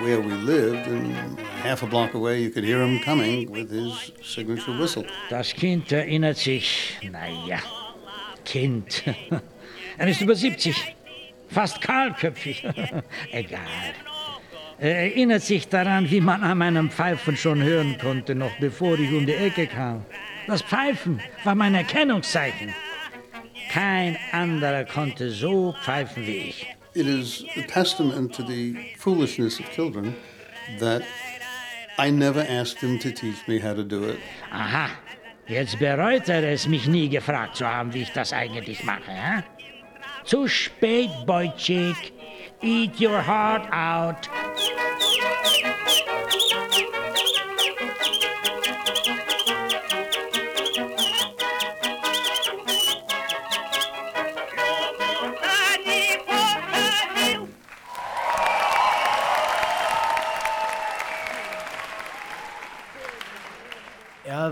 where 0.00 0.20
we 0.20 0.32
lived, 0.32 0.86
and 0.86 1.38
half 1.62 1.82
a 1.82 1.86
block 1.86 2.14
away 2.14 2.42
you 2.42 2.50
could 2.50 2.64
hear 2.64 2.82
him 2.82 2.98
coming 3.00 3.50
with 3.50 3.70
his 3.70 4.12
signature 4.22 4.72
whistle. 4.72 5.04
Das 5.28 5.52
Kind 5.52 5.92
erinnert 5.92 6.36
sich, 6.36 6.98
naja, 7.02 7.60
Kind. 8.44 9.04
er 9.98 10.08
ist 10.08 10.20
über 10.20 10.34
70, 10.34 10.74
fast 11.48 11.80
kahlköpfig. 11.80 12.64
Egal. 13.32 13.94
Er 14.78 14.96
erinnert 14.96 15.42
sich 15.42 15.68
daran, 15.68 16.10
wie 16.10 16.22
man 16.22 16.42
an 16.42 16.56
meinem 16.56 16.90
Pfeifen 16.90 17.36
schon 17.36 17.62
hören 17.62 17.98
konnte, 17.98 18.34
noch 18.34 18.56
bevor 18.58 18.98
ich 18.98 19.12
um 19.12 19.26
die 19.26 19.34
Ecke 19.34 19.66
kam. 19.66 20.06
Das 20.46 20.62
Pfeifen 20.62 21.20
war 21.44 21.54
mein 21.54 21.74
Erkennungszeichen. 21.74 22.74
Kein 23.70 24.16
anderer 24.32 24.84
konnte 24.84 25.30
so 25.30 25.74
pfeifen 25.84 26.26
wie 26.26 26.38
ich. 26.48 26.66
It 26.92 27.06
is 27.06 27.44
a 27.56 27.62
testament 27.62 28.34
to 28.34 28.42
the 28.42 28.74
foolishness 28.98 29.60
of 29.60 29.70
children 29.70 30.16
that 30.80 31.02
I 31.98 32.10
never 32.10 32.40
asked 32.40 32.78
him 32.78 32.98
to 32.98 33.12
teach 33.12 33.46
me 33.46 33.60
how 33.60 33.74
to 33.74 33.84
do 33.84 34.04
it. 34.04 34.18
Aha, 34.50 34.90
jetzt 35.48 35.78
bereut 35.78 36.28
er 36.28 36.42
es, 36.44 36.66
mich 36.66 36.88
nie 36.88 37.08
gefragt 37.08 37.56
zu 37.56 37.64
haben, 37.64 37.94
wie 37.94 38.02
ich 38.02 38.12
das 38.12 38.32
eigentlich 38.32 38.82
mache. 38.82 39.12
Hä? 39.12 39.42
Zu 40.24 40.48
spät, 40.48 41.10
Boychik. 41.26 42.12
Eat 42.62 43.00
your 43.00 43.22
heart 43.22 43.70
out. 43.72 44.28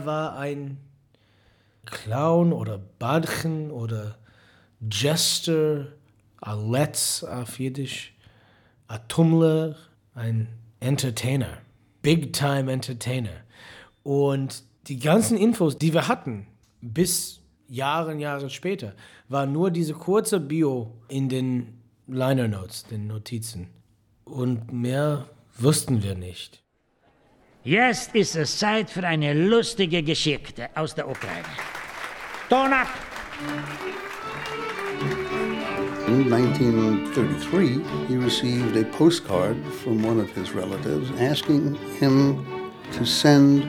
War 0.09 0.39
ein 0.39 0.79
Clown 1.85 2.55
oder 2.55 2.79
Badchen 2.79 3.71
oder 3.71 4.17
Jester, 4.91 5.89
Letz 6.43 7.23
auf 7.23 7.59
Jiddisch, 7.59 8.15
a 8.87 8.97
Tummler, 9.01 9.77
ein 10.15 10.49
Entertainer, 10.81 11.59
Big-Time 12.01 12.73
Entertainer. 12.73 13.45
Und 14.03 14.63
die 14.87 14.99
ganzen 14.99 15.37
Infos, 15.37 15.77
die 15.77 15.93
wir 15.93 16.09
hatten, 16.09 16.47
bis 16.81 17.43
Jahre, 17.69 18.15
Jahre 18.15 18.49
später, 18.49 18.95
war 19.29 19.45
nur 19.45 19.71
diese 19.71 19.93
kurze 19.93 20.41
Bio 20.41 20.95
in 21.09 21.29
den 21.29 21.83
Liner 22.07 22.49
Notes, 22.49 22.85
den 22.85 23.09
Notizen. 23.09 23.69
Und 24.25 24.73
mehr 24.73 25.29
wussten 25.59 26.03
wir 26.03 26.15
nicht. 26.15 26.63
Jetzt 27.65 28.15
ist 28.15 28.37
es 28.37 28.57
Zeit 28.59 28.89
für 28.89 29.05
eine 29.07 29.35
lustige 29.35 30.03
Geschichte 30.03 30.69
aus 30.75 30.95
der 30.95 31.09
Ukraine. 31.09 31.45
Ton 32.49 32.73
ab! 32.73 32.89
In 36.07 36.33
1933, 36.33 37.83
he 38.09 38.17
received 38.17 38.77
a 38.77 38.85
postcard 38.97 39.57
from 39.83 40.03
one 40.03 40.21
of 40.21 40.31
his 40.35 40.55
relatives 40.55 41.11
asking 41.21 41.77
him 42.01 42.47
to 42.93 43.05
send 43.05 43.65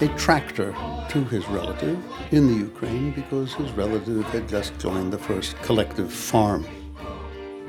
a 0.00 0.08
tractor 0.18 0.74
to 1.08 1.24
his 1.30 1.48
relative 1.48 1.96
in 2.32 2.46
the 2.48 2.64
Ukraine 2.66 3.12
because 3.12 3.54
his 3.54 3.70
relative 3.72 4.24
had 4.32 4.48
just 4.48 4.78
joined 4.78 5.12
the 5.12 5.18
first 5.18 5.56
collective 5.62 6.12
farm. 6.12 6.66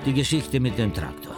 Die 0.05 0.13
Geschichte 0.13 0.59
mit 0.59 0.77
dem 0.77 0.93
Traktor. 0.93 1.35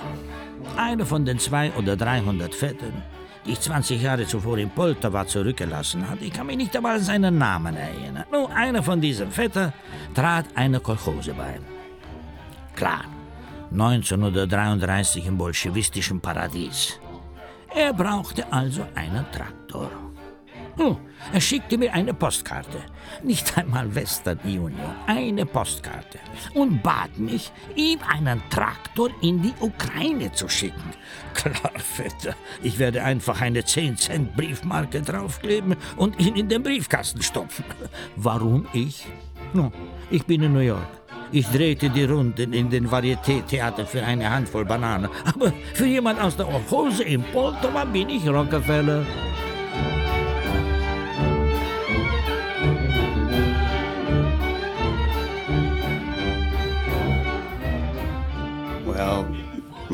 Einer 0.78 1.06
von 1.06 1.26
den 1.26 1.38
zwei 1.38 1.72
oder 1.74 1.96
300 1.96 2.56
Vettern, 2.56 3.04
die 3.46 3.52
ich 3.52 3.60
20 3.60 4.02
Jahre 4.02 4.26
zuvor 4.26 4.58
in 4.58 4.70
Poltawa 4.70 5.26
zurückgelassen 5.26 6.10
hatte, 6.10 6.26
ich 6.26 6.34
kann 6.34 6.48
mich 6.48 6.58
nicht 6.58 6.76
einmal 6.76 6.96
an 6.96 7.02
seinen 7.02 7.38
Namen 7.38 7.76
erinnern. 7.76 8.26
Nur 8.32 8.50
einer 8.56 8.82
von 8.84 9.00
diesen 9.00 9.32
Vettern 9.32 9.74
trat 10.14 10.46
einer 10.56 10.80
Kolchose 10.80 11.34
bei. 11.34 11.60
Klar, 12.76 13.06
1933 13.72 15.28
im 15.28 15.38
bolschewistischen 15.38 16.20
Paradies. 16.22 17.00
Er 17.76 17.94
brauchte 17.94 18.52
also 18.52 18.86
einen 18.96 19.26
Traktor. 19.32 19.90
Oh, 20.78 20.98
er 21.32 21.42
schickte 21.42 21.78
mir 21.78 21.94
eine 21.94 22.14
Postkarte. 22.14 22.80
Nicht 23.22 23.58
einmal 23.58 23.94
Western 23.94 24.40
Union, 24.44 24.74
eine 25.06 25.46
Postkarte. 25.46 26.18
Und 26.56 26.82
bat 26.82 27.18
mich, 27.18 27.52
ihm 27.76 28.00
einen 28.08 28.42
Traktor 28.50 29.10
in 29.22 29.42
die 29.42 29.54
Ukraine 29.60 30.32
zu 30.32 30.50
schicken. 30.50 30.94
Klar, 31.36 31.74
Vetter, 31.78 32.36
ich 32.64 32.80
werde 32.80 33.04
einfach 33.04 33.40
eine 33.42 33.62
10-Cent-Briefmarke 33.62 35.02
draufkleben 35.02 35.76
und 35.96 36.20
ihn 36.20 36.36
in 36.36 36.50
den 36.50 36.64
Briefkasten 36.64 37.22
stopfen. 37.22 37.66
Warum 38.16 38.68
ich? 38.74 39.06
No, 39.54 39.72
ich 40.10 40.26
bin 40.26 40.42
in 40.42 40.54
New 40.54 40.60
York. 40.60 40.88
Ich 41.32 41.48
drehte 41.48 41.90
die 41.90 42.04
Runden 42.04 42.54
in 42.54 42.70
den 42.70 42.88
Varieté-Theater 42.90 43.86
für 43.86 44.04
eine 44.04 44.30
Handvoll 44.30 44.66
Bananen. 44.66 45.10
Aber 45.26 45.52
für 45.74 45.86
jemand 45.86 46.20
aus 46.20 46.36
der 46.36 46.48
Hose 46.70 47.04
im 47.04 47.24
Poltoma 47.24 47.86
bin 47.86 48.10
ich 48.10 48.28
Rockefeller. 48.28 49.04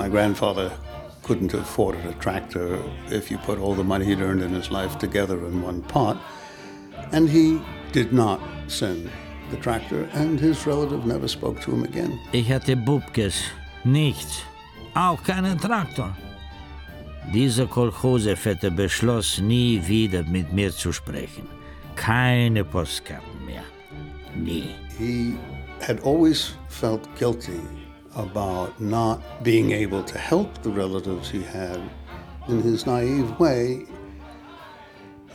My 0.10 0.12
grandfather 0.12 0.72
couldn't 1.22 1.52
have 1.52 1.62
afforded 1.62 2.04
a 2.06 2.14
tractor 2.14 2.82
if 3.12 3.30
you 3.30 3.38
put 3.38 3.60
all 3.60 3.76
the 3.76 3.84
money 3.84 4.06
he'd 4.06 4.22
earned 4.22 4.42
in 4.42 4.52
his 4.52 4.72
life 4.72 4.98
together 4.98 5.38
in 5.46 5.62
one 5.62 5.84
pot. 5.84 6.18
And 7.12 7.30
he 7.30 7.62
did 7.92 8.12
not 8.12 8.40
send 8.68 9.10
the 9.52 9.58
tractor, 9.58 10.10
and 10.14 10.40
his 10.40 10.66
relative 10.66 11.06
never 11.06 11.28
spoke 11.28 11.62
to 11.62 11.72
him 11.72 11.84
again. 11.84 12.20
Ich 12.34 12.50
hatte 12.50 12.76
Bubkes, 12.76 13.36
nichts, 13.84 14.42
auch 14.96 15.22
keinen 15.24 15.60
Traktor. 15.60 16.16
Dieser 17.32 17.68
Kolchosefette 17.68 18.72
beschloss, 18.72 19.40
nie 19.40 19.80
wieder 19.88 20.24
mit 20.24 20.52
mir 20.52 20.72
zu 20.72 20.92
sprechen. 20.92 21.48
Keine 21.96 22.64
Postkarten 22.64 23.46
mehr. 23.46 23.64
Nie. 24.36 24.74
He 24.98 25.36
had 25.82 26.00
always 26.04 26.56
felt 26.68 27.08
guilty 27.16 27.62
about 28.16 28.80
not 28.80 29.44
being 29.44 29.72
able 29.72 30.04
to 30.04 30.18
help 30.18 30.62
the 30.62 30.70
relatives 30.70 31.30
he 31.30 31.44
had 31.44 31.82
in 32.48 32.62
his 32.62 32.86
naive 32.86 33.40
way. 33.40 33.86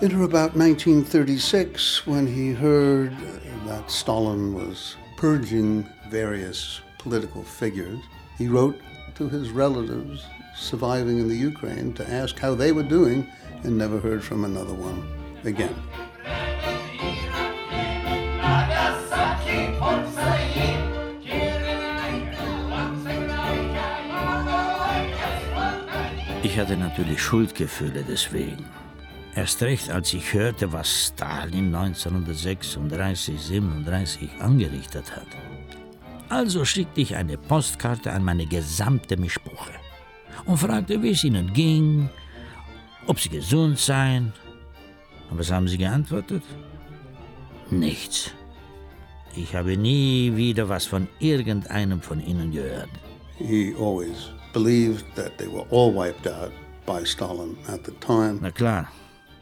Enter 0.03 0.23
about 0.23 0.57
1936 0.57 2.07
when 2.07 2.27
he 2.27 2.53
heard 2.53 3.17
that 3.67 3.91
Stalin 3.91 4.55
was 4.55 4.97
purging 5.17 5.89
various 6.09 6.81
political 6.99 7.43
figures. 7.43 8.01
He 8.37 8.49
wrote 8.49 8.79
to 9.15 9.29
his 9.29 9.51
relatives 9.51 10.27
surviving 10.57 11.19
in 11.19 11.29
the 11.29 11.37
Ukraine 11.37 11.93
to 11.95 12.11
ask 12.11 12.39
how 12.39 12.55
they 12.55 12.73
were 12.73 12.83
doing 12.83 13.27
and 13.63 13.79
never 13.79 13.99
heard 13.99 14.23
from 14.23 14.45
another 14.45 14.75
one 14.75 15.07
again. 15.45 15.75
Ich 26.45 26.59
hatte 26.59 26.77
natürlich 26.77 27.23
Schuldgefühle 27.23 28.05
deswegen. 28.07 28.67
Erst 29.35 29.63
recht, 29.63 29.91
als 29.91 30.13
ich 30.13 30.35
hörte, 30.35 30.75
was 30.75 31.07
Stalin 31.07 31.75
1936, 31.75 33.41
37 33.41 34.29
angerichtet 34.41 35.17
hat. 35.17 35.27
Also 36.29 36.67
schickte 36.67 37.01
ich 37.01 37.17
eine 37.17 37.39
Postkarte 37.39 38.13
an 38.13 38.23
meine 38.23 38.45
gesamte 38.45 39.17
Mischbuche 39.17 39.73
und 40.45 40.59
fragte, 40.59 41.03
wie 41.03 41.13
es 41.13 41.25
ihnen 41.25 41.51
ging, 41.55 42.11
ob 43.07 43.19
sie 43.19 43.31
gesund 43.31 43.79
seien. 43.79 44.35
Und 45.31 45.39
was 45.39 45.51
haben 45.51 45.67
sie 45.67 45.79
geantwortet? 45.79 46.43
Nichts. 47.71 48.33
Ich 49.35 49.57
habe 49.57 49.79
nie 49.79 50.37
wieder 50.37 50.69
was 50.69 50.85
von 50.85 51.09
irgendeinem 51.21 52.03
von 52.03 52.21
ihnen 52.21 52.53
gehört. 52.53 52.91
He 53.39 53.75
always 53.79 54.34
believed 54.55 55.05
that 55.17 55.37
they 55.37 55.49
were 55.49 55.67
all 55.71 55.93
wiped 55.93 56.27
out 56.27 56.53
by 56.87 57.05
Stalin 57.05 57.59
at 57.69 57.85
the 57.85 57.93
time. 58.01 58.39
Na 58.41 58.51
klar, 58.51 58.89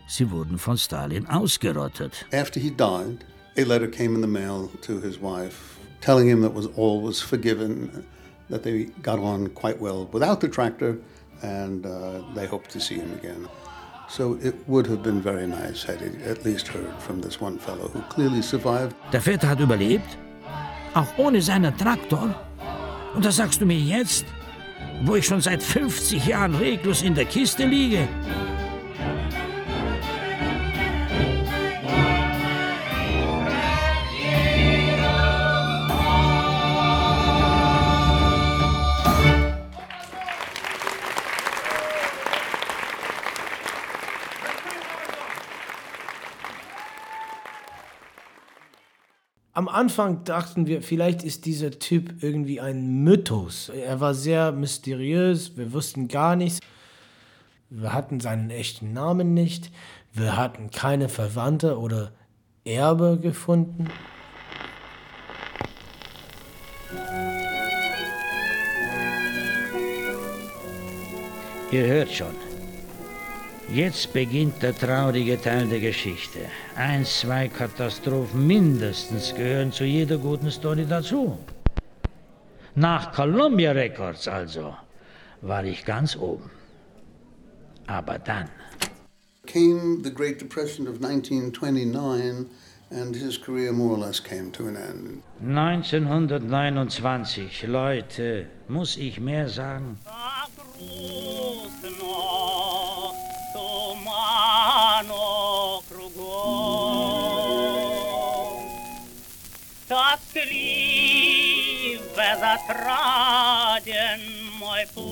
sie 0.08 0.24
wurden 0.24 0.58
von 0.58 0.76
Stalin 0.76 1.26
ausgerottet. 1.26 2.24
After 2.32 2.58
he 2.58 2.70
died, 2.70 3.24
a 3.56 3.64
letter 3.64 3.86
came 3.86 4.16
in 4.16 4.20
the 4.22 4.26
mail 4.26 4.68
to 4.82 5.00
his 5.00 5.20
wife 5.20 5.78
telling 6.02 6.28
him 6.28 6.42
that 6.42 6.52
was 6.52 6.66
all 6.76 7.00
was 7.00 7.20
forgiven, 7.22 8.04
that 8.50 8.62
they 8.64 8.84
got 9.02 9.18
on 9.18 9.48
quite 9.50 9.80
well 9.80 10.08
without 10.12 10.40
the 10.40 10.48
tractor, 10.48 10.98
and 11.42 11.86
uh, 11.86 12.22
they 12.34 12.46
hoped 12.46 12.70
to 12.70 12.80
see 12.80 12.96
him 12.96 13.12
again. 13.14 13.48
So 14.08 14.38
it 14.42 14.54
would 14.68 14.86
have 14.88 15.02
been 15.02 15.22
very 15.22 15.46
nice 15.46 15.84
had 15.84 16.00
he 16.02 16.22
at 16.24 16.44
least 16.44 16.68
heard 16.68 16.94
from 17.00 17.22
this 17.22 17.40
one 17.40 17.58
fellow 17.58 17.88
who 17.88 18.02
clearly 18.14 18.42
survived. 18.42 18.94
Der 19.12 19.20
Vetter 19.20 19.48
hat 19.48 19.60
überlebt? 19.60 20.18
Auch 20.94 21.16
ohne 21.16 21.40
seinen 21.40 21.74
Traktor? 21.78 22.34
Und 23.14 23.24
das 23.24 23.36
sagst 23.36 23.60
du 23.60 23.66
mir 23.66 23.78
jetzt, 23.78 24.26
wo 25.02 25.16
ich 25.16 25.26
schon 25.26 25.40
seit 25.40 25.62
50 25.62 26.26
Jahren 26.26 26.54
reglos 26.54 27.02
in 27.02 27.14
der 27.14 27.24
Kiste 27.24 27.64
liege? 27.64 28.08
Anfang 49.72 50.24
dachten 50.24 50.66
wir, 50.66 50.82
vielleicht 50.82 51.22
ist 51.22 51.46
dieser 51.46 51.70
Typ 51.70 52.22
irgendwie 52.22 52.60
ein 52.60 53.02
Mythos. 53.02 53.70
Er 53.70 54.00
war 54.00 54.14
sehr 54.14 54.52
mysteriös, 54.52 55.56
wir 55.56 55.72
wussten 55.72 56.08
gar 56.08 56.36
nichts. 56.36 56.60
Wir 57.70 57.92
hatten 57.92 58.20
seinen 58.20 58.50
echten 58.50 58.92
Namen 58.92 59.34
nicht. 59.34 59.70
Wir 60.12 60.36
hatten 60.36 60.70
keine 60.70 61.08
Verwandte 61.08 61.78
oder 61.78 62.12
Erbe 62.64 63.18
gefunden. 63.18 63.88
Ihr 71.70 71.86
hört 71.86 72.12
schon. 72.12 72.51
Jetzt 73.72 74.12
beginnt 74.12 74.62
der 74.62 74.76
traurige 74.76 75.40
Teil 75.40 75.66
der 75.66 75.80
Geschichte. 75.80 76.40
Eins, 76.76 77.20
zwei 77.20 77.48
Katastrophen 77.48 78.46
mindestens 78.46 79.34
gehören 79.34 79.72
zu 79.72 79.84
jeder 79.84 80.18
guten 80.18 80.50
Story 80.50 80.84
dazu. 80.86 81.38
Nach 82.74 83.10
Columbia 83.12 83.72
Records 83.72 84.28
also 84.28 84.76
war 85.40 85.64
ich 85.64 85.86
ganz 85.86 86.14
oben. 86.16 86.50
Aber 87.86 88.18
dann, 88.18 88.50
Came 89.46 90.04
the 90.04 90.12
Great 90.12 90.38
Depression 90.38 90.86
of 90.86 91.02
1929, 91.02 92.50
and 92.90 93.16
his 93.16 93.40
career 93.40 93.72
more 93.72 93.92
or 93.92 93.98
less 93.98 94.20
came 94.20 94.52
to 94.52 94.68
an 94.68 94.76
end. 94.76 95.22
1929, 95.40 97.66
Leute, 97.66 98.48
muss 98.68 98.98
ich 98.98 99.18
mehr 99.18 99.48
sagen? 99.48 99.98
безотраден 112.51 114.21
мой 114.59 114.85
путь. 114.93 115.03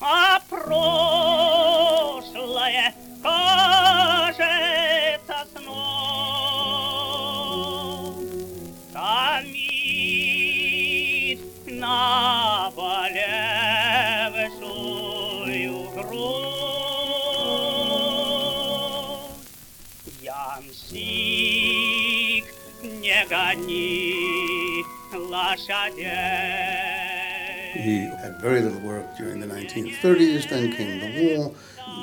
А 0.00 0.40
прошлое 0.48 1.41
He 25.52 25.52
had 28.22 28.40
very 28.40 28.62
little 28.62 28.80
work 28.80 29.16
during 29.18 29.40
the 29.40 29.46
1930s, 29.46 30.48
then 30.48 30.72
came 30.72 31.00
the 31.00 31.12
war, 31.22 31.54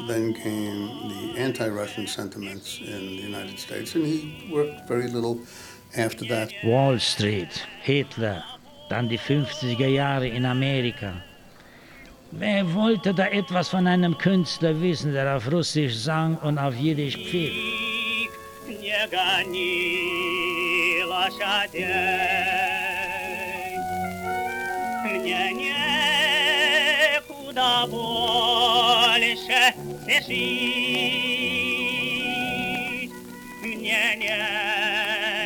then 0.08 0.34
came 0.34 1.10
the 1.10 1.39
anti 1.39 1.68
Russian 1.68 2.06
sentiments 2.06 2.80
in 2.80 3.00
the 3.18 3.24
United 3.24 3.58
States, 3.58 3.96
and 3.96 4.06
he 4.06 4.48
worked 4.52 4.88
very 4.88 5.08
little 5.08 5.39
after 5.98 6.24
that. 6.26 6.54
Wall 6.63 7.00
Street, 7.00 7.65
Hitler, 7.82 8.44
dann 8.89 9.10
die 9.10 9.18
50er 9.18 9.88
Jahre 9.88 10.28
in 10.28 10.46
Amerika. 10.46 11.13
Wer 12.32 12.74
wollte 12.76 13.13
da 13.13 13.26
etwas 13.28 13.70
von 13.70 13.88
einem 13.88 14.15
Künstler 14.18 14.80
wissen, 14.82 15.13
der 15.13 15.36
auf 15.36 15.52
Russisch 15.52 15.96
sang 15.96 16.38
und 16.44 16.60
auf 16.60 16.76
Jiddisch 16.76 17.18
pfiff? 17.18 17.54
Не 18.68 19.08
гони 19.08 21.04
лошадей, 21.06 22.69
Мне 25.31 27.23
некуда 27.23 27.87
больше 27.87 29.62
спешить, 30.03 30.33
мне 33.62 34.16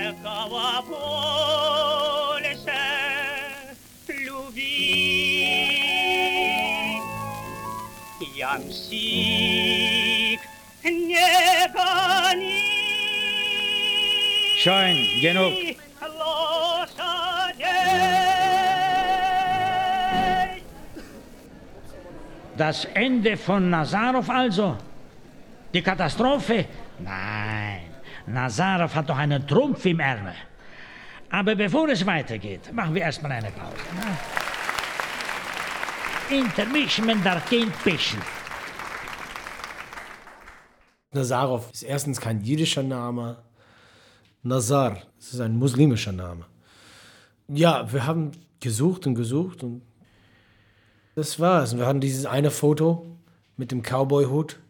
некого 0.08 0.80
больше 0.88 2.80
любить. 4.08 5.04
Ямщик, 8.34 10.40
не 10.82 11.68
гони 11.72 12.62
Schön, 14.56 14.96
genug. 15.20 15.52
Das 22.56 22.84
Ende 22.94 23.36
von 23.36 23.70
Nazarov 23.70 24.30
also? 24.30 24.76
Die 25.72 25.82
Katastrophe? 25.82 26.66
Nein, 27.00 27.90
Nazarov 28.26 28.94
hat 28.94 29.08
doch 29.08 29.18
einen 29.18 29.46
Trumpf 29.46 29.84
im 29.86 29.98
Ärmel. 30.00 30.34
Aber 31.30 31.56
bevor 31.56 31.88
es 31.88 32.06
weitergeht, 32.06 32.72
machen 32.72 32.94
wir 32.94 33.02
erstmal 33.02 33.32
eine 33.32 33.50
Pause. 33.50 33.76
Ne? 36.30 36.38
Intermission 36.38 37.06
bisschen. 37.84 38.20
Nazarov 41.12 41.70
ist 41.72 41.82
erstens 41.82 42.20
kein 42.20 42.40
jüdischer 42.40 42.82
Name. 42.82 43.38
Nazar, 44.42 44.98
es 45.18 45.32
ist 45.32 45.40
ein 45.40 45.56
muslimischer 45.56 46.12
Name. 46.12 46.44
Ja, 47.48 47.90
wir 47.92 48.06
haben 48.06 48.32
gesucht 48.60 49.06
und 49.06 49.14
gesucht 49.14 49.62
und 49.62 49.82
das 51.14 51.40
war's. 51.40 51.72
Und 51.72 51.78
wir 51.78 51.86
hatten 51.86 52.00
dieses 52.00 52.26
eine 52.26 52.50
Foto 52.50 53.06
mit 53.56 53.70
dem 53.70 53.82
Cowboy-Hut. 53.82 54.60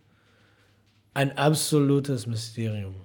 Ein 1.14 1.36
absolutes 1.38 2.26
Mysterium. 2.26 2.96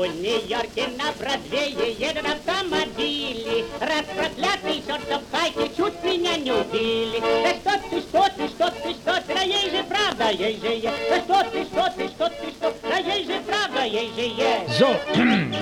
У 0.00 0.04
Нью-Йорке 0.04 0.88
на 0.98 1.12
Бродвее 1.12 1.92
едут 1.92 2.26
автомобили. 2.26 3.64
Раз 3.80 4.04
проклятый 4.16 4.82
чертов 4.86 5.22
хайки 5.30 5.70
чуть 5.76 6.02
меня 6.02 6.36
не 6.36 6.52
убили. 6.52 7.20
Да 7.20 7.50
что 7.60 7.88
ты, 7.88 8.00
что 8.00 8.28
ты, 8.36 8.48
что 8.48 8.70
ты, 8.70 8.92
что 8.94 9.22
ты, 9.22 9.34
да 9.34 9.42
ей 9.42 9.70
же 9.70 9.84
правда, 9.84 10.30
ей 10.30 10.58
же 10.60 10.66
есть. 10.66 11.08
Да 11.08 11.20
что 11.20 11.50
ты, 11.50 11.64
что 11.64 11.92
ты, 11.96 12.08
что 12.08 12.28
ты, 12.28 12.50
что 12.50 12.74
да 12.82 12.96
ей 12.96 13.24
же 13.24 13.40
правда, 13.46 13.84
ей 13.84 14.10
же 14.14 14.22
есть. 14.22 14.80
So, 14.80 14.96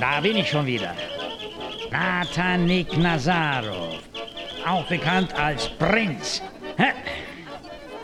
da 0.00 0.20
bin 0.20 0.36
ich 0.36 0.50
schon 0.50 0.66
wieder. 0.66 0.94
Natanik 1.94 2.96
Nazarov, 2.96 4.00
auch 4.66 4.84
bekannt 4.88 5.32
als 5.38 5.68
Prinz. 5.78 6.42
Hä? 6.76 6.92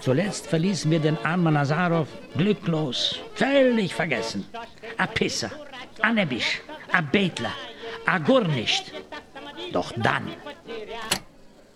Zuletzt 0.00 0.46
verließen 0.46 0.90
wir 0.90 1.00
den 1.00 1.18
armen 1.24 1.54
Nazarov 1.54 2.06
glücklos, 2.36 3.18
völlig 3.34 3.94
vergessen. 3.94 4.46
A 4.96 5.06
Pisser, 5.06 5.50
a 6.01 6.07
Nebisch, 6.07 6.59
a 6.93 7.01
Betler, 7.01 7.53
a 8.05 8.17
Gurnischt. 8.19 8.91
Doch 9.71 9.91
dann, 10.03 10.35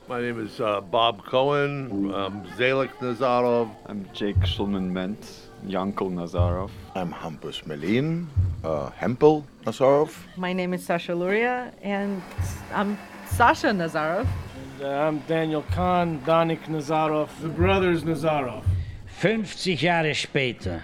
My 0.07 0.19
name 0.21 0.39
is 0.39 0.59
uh, 0.59 0.81
Bob 0.81 1.23
Cohen, 1.23 2.11
um, 2.11 2.43
Zalik 2.57 2.89
Nazarov. 2.99 3.69
I'm 3.85 4.09
Jake 4.11 4.39
Schulman 4.43 4.89
Mentz, 4.91 5.49
Yankel 5.67 6.09
Nazarov. 6.11 6.71
I'm 6.95 7.11
Hampus 7.13 7.63
Melin, 7.67 8.27
uh, 8.63 8.89
Hempel 8.89 9.45
Nazarov. 9.65 10.09
My 10.35 10.51
name 10.51 10.73
is 10.73 10.83
Sasha 10.83 11.13
Luria, 11.13 11.71
and 11.83 12.23
I'm 12.73 12.97
Sasha 13.27 13.67
Nazarov. 13.67 14.25
I'm 14.83 15.19
Daniel 15.27 15.63
Kahn, 15.75 16.19
Danik 16.21 16.65
Nazarov, 16.67 17.29
the 17.41 17.49
brothers 17.49 18.03
Nazarov. 18.03 18.63
50 19.19 19.77
Jahre 19.77 20.15
später, 20.15 20.81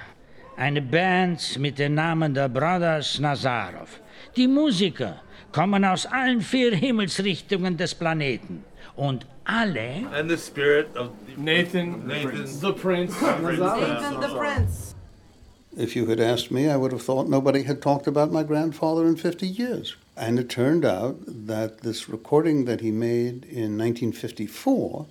eine 0.58 0.82
Band 0.82 1.60
mit 1.60 1.80
dem 1.80 1.96
Namen 1.96 2.34
der 2.34 2.50
Brothers 2.50 3.20
Nazarov. 3.20 4.00
Die 4.36 4.48
Musiker 4.48 5.22
kommen 5.52 5.84
aus 5.86 6.06
allen 6.06 6.42
vier 6.42 6.76
Himmelsrichtungen 6.76 7.78
des 7.78 7.96
Planeten. 7.96 8.64
Und 8.96 9.26
alle 9.44 10.08
And 10.14 10.30
the 10.30 10.38
spirit 10.38 10.96
of 10.96 11.12
Nathan, 11.38 12.08
Nathan. 12.08 12.46
the 12.62 12.72
Prince. 12.72 13.22
Nathan 13.22 14.22
the 14.22 14.36
Prince. 14.38 14.96
If 15.78 15.94
you 15.94 16.06
had 16.06 16.22
asked 16.22 16.52
me, 16.52 16.70
I 16.70 16.78
would 16.78 16.94
have 16.94 17.02
thought 17.02 17.28
nobody 17.28 17.64
had 17.64 17.82
talked 17.82 18.08
about 18.08 18.32
my 18.32 18.44
grandfather 18.44 19.06
in 19.06 19.18
50 19.18 19.46
years. 19.46 19.98
And 20.16 20.40
it 20.40 20.50
turned 20.50 20.86
out 20.86 21.18
that 21.28 21.82
this 21.82 22.08
recording 22.08 22.64
that 22.64 22.80
he 22.80 22.92
made 22.92 23.44
in 23.44 23.78
1954 23.78 25.06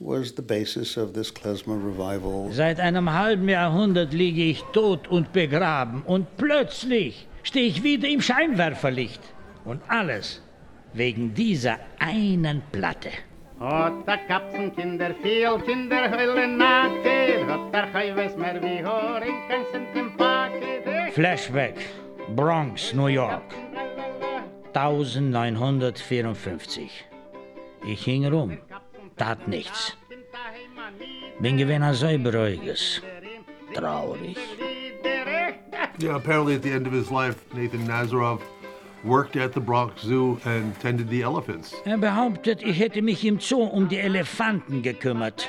was 0.00 0.32
the 0.34 0.42
basis 0.42 0.96
of 0.96 1.12
this 1.12 1.30
klezmer 1.30 1.76
revival. 1.76 2.50
Seit 2.52 2.80
einem 2.80 3.12
halben 3.12 3.48
Jahrhundert 3.48 4.12
liege 4.14 4.44
ich 4.44 4.62
tot 4.72 5.06
und 5.08 5.32
begraben 5.32 6.02
und 6.02 6.36
plötzlich 6.38 7.26
stehe 7.42 7.66
ich 7.66 7.82
wieder 7.82 8.08
im 8.08 8.22
Scheinwerferlicht. 8.22 9.20
Und 9.64 9.82
alles 9.88 10.42
wegen 10.94 11.34
dieser 11.34 11.78
einen 11.98 12.62
Platte. 12.72 13.10
Hat 13.60 14.06
der 14.06 14.16
Katzenkinder 14.26 15.14
viel 15.22 15.58
Kinder 15.66 16.10
heulen 16.10 16.56
nacke, 16.56 17.46
hat 17.46 17.74
der 17.74 17.92
Heuwes 17.92 18.34
mehr 18.38 18.62
wie 18.62 18.82
Horing, 18.82 19.36
kein 19.48 19.66
Cent 19.70 19.94
im 19.94 20.16
Paket. 20.16 21.12
Flashback, 21.12 21.76
Bronx, 22.34 22.94
New 22.94 23.08
York, 23.08 23.52
1954. 24.72 27.04
Ich 27.86 28.04
hing 28.04 28.26
rum, 28.26 28.58
tat 29.20 29.46
nichts. 29.46 29.96
Bin 31.40 31.56
gewesen 31.58 31.82
ein 31.82 31.94
Säuberäuges. 31.94 33.02
Traurig. 33.74 34.36
Yeah, 36.02 36.16
apparently 36.16 36.54
at 36.54 36.62
the 36.62 36.72
end 36.72 36.86
of 36.86 36.92
his 36.94 37.10
life, 37.10 37.36
Nathan 37.54 37.86
Nazarov 37.86 38.40
worked 39.04 39.36
at 39.36 39.52
the 39.52 39.60
Bronx 39.60 40.02
Zoo 40.02 40.38
and 40.44 40.74
tended 40.80 41.10
the 41.10 41.22
elephants. 41.22 41.74
Er 41.84 41.98
behauptet, 41.98 42.62
ich 42.62 42.78
hätte 42.78 43.02
mich 43.02 43.24
im 43.24 43.38
Zoo 43.38 43.64
um 43.64 43.88
die 43.88 43.98
Elefanten 43.98 44.82
gekümmert. 44.82 45.48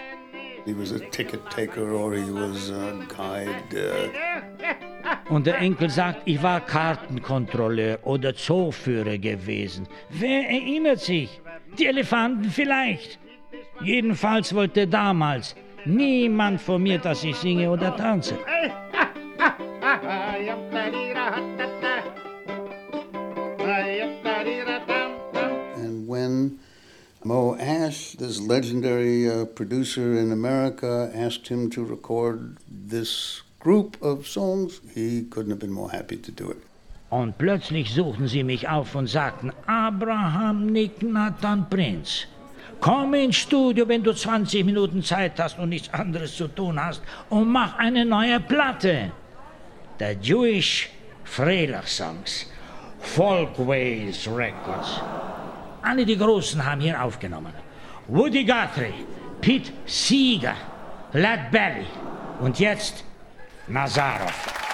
He 0.65 0.73
was 0.73 0.91
a 0.91 0.99
ticket 1.09 1.39
taker 1.49 1.93
or 1.93 2.13
he 2.13 2.29
was 2.29 2.69
a 2.69 2.93
guide. 3.07 3.49
Uh, 3.73 5.33
Und 5.33 5.47
der 5.47 5.57
Enkel 5.59 5.89
sagt, 5.89 6.21
ich 6.25 6.43
war 6.43 6.59
Kartenkontrolleur 6.59 7.99
oder 8.03 8.35
Zooführer 8.35 9.17
gewesen. 9.17 9.87
Wer 10.09 10.49
erinnert 10.49 10.99
sich? 10.99 11.41
Die 11.79 11.85
Elefanten 11.85 12.49
vielleicht. 12.49 13.20
Jedenfalls 13.83 14.53
wollte 14.53 14.87
damals 14.87 15.55
niemand 15.85 16.61
von 16.61 16.83
mir, 16.83 16.99
dass 16.99 17.23
ich 17.23 17.35
singe 17.35 17.69
oder 17.69 17.95
tanze. 17.95 18.35
And 25.75 26.07
when 26.07 26.59
Mo 27.23 27.55
Ash, 27.55 28.13
this 28.17 28.39
legendary 28.39 29.29
uh, 29.29 29.45
producer 29.45 30.17
in 30.17 30.31
America, 30.31 31.11
asked 31.13 31.47
him 31.47 31.69
to 31.69 31.83
record 31.83 32.57
this 32.69 33.43
group 33.59 33.97
of 34.01 34.27
songs, 34.27 34.81
he 34.93 35.23
couldn't 35.29 35.51
have 35.51 35.59
been 35.59 35.71
more 35.71 35.89
happy 35.91 36.17
to 36.17 36.31
do 36.31 36.49
it. 36.49 36.57
Und 37.09 37.37
plötzlich 37.37 37.93
suchten 37.93 38.27
sie 38.27 38.43
mich 38.43 38.69
auf 38.69 38.95
und 38.95 39.07
sagten, 39.07 39.51
Abraham 39.67 40.67
Nick 40.67 41.03
Nathan 41.03 41.69
Prinz, 41.69 42.25
komm 42.81 43.13
ins 43.13 43.37
Studio, 43.37 43.87
wenn 43.87 44.03
du 44.03 44.13
20 44.13 44.65
Minuten 44.65 45.01
Zeit 45.03 45.39
hast 45.39 45.57
und 45.59 45.69
nichts 45.69 45.93
anderes 45.93 46.35
zu 46.35 46.47
tun 46.49 46.83
hast 46.83 47.01
und 47.29 47.47
mach 47.47 47.77
eine 47.77 48.03
neue 48.03 48.39
Platte. 48.41 49.11
The 49.99 50.17
Jewish 50.19 50.89
Freilach 51.23 51.87
Songs, 51.87 52.47
Folkways 52.99 54.27
Records. 54.27 54.99
Alle 55.83 56.05
die 56.05 56.17
Großen 56.17 56.63
haben 56.65 56.81
hier 56.81 57.01
aufgenommen. 57.01 57.53
Woody 58.07 58.43
Guthrie, 58.43 59.05
Pete 59.39 59.71
Seeger, 59.85 60.55
Led 61.13 61.51
Belly 61.51 61.85
und 62.39 62.59
jetzt 62.59 63.03
Nazarov. 63.67 64.70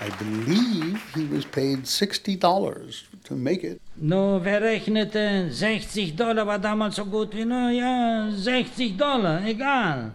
I 0.00 0.10
believe 0.10 1.02
he 1.14 1.24
was 1.26 1.44
paid 1.44 1.78
$60 1.84 3.02
to 3.24 3.34
make 3.34 3.64
it. 3.64 3.80
No, 3.96 4.38
wer 4.38 4.60
rechnete? 4.60 5.48
Eh, 5.48 5.50
60 5.50 6.12
Dollar 6.12 6.46
war 6.46 6.58
damals 6.58 6.94
so 6.96 7.04
gut 7.04 7.34
wie, 7.34 7.44
na 7.44 7.70
ja, 7.72 8.30
60 8.30 8.96
Dollar, 8.96 9.44
egal. 9.44 10.12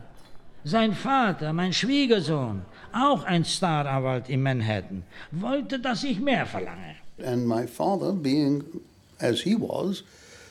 Sein 0.64 0.94
Vater, 0.94 1.52
mein 1.52 1.74
Schwiegersohn, 1.74 2.62
auch 2.94 3.26
ein 3.26 3.44
Staranwalt 3.44 4.30
in 4.30 4.42
Manhattan, 4.42 5.04
wollte, 5.32 5.80
dass 5.80 6.06
ich 6.06 6.20
mehr 6.22 6.46
verlange. 6.46 6.96
And 7.22 7.46
my 7.46 7.68
father, 7.68 8.14
being 8.14 8.64
as 9.20 9.42
he 9.42 9.56
was, 9.56 10.04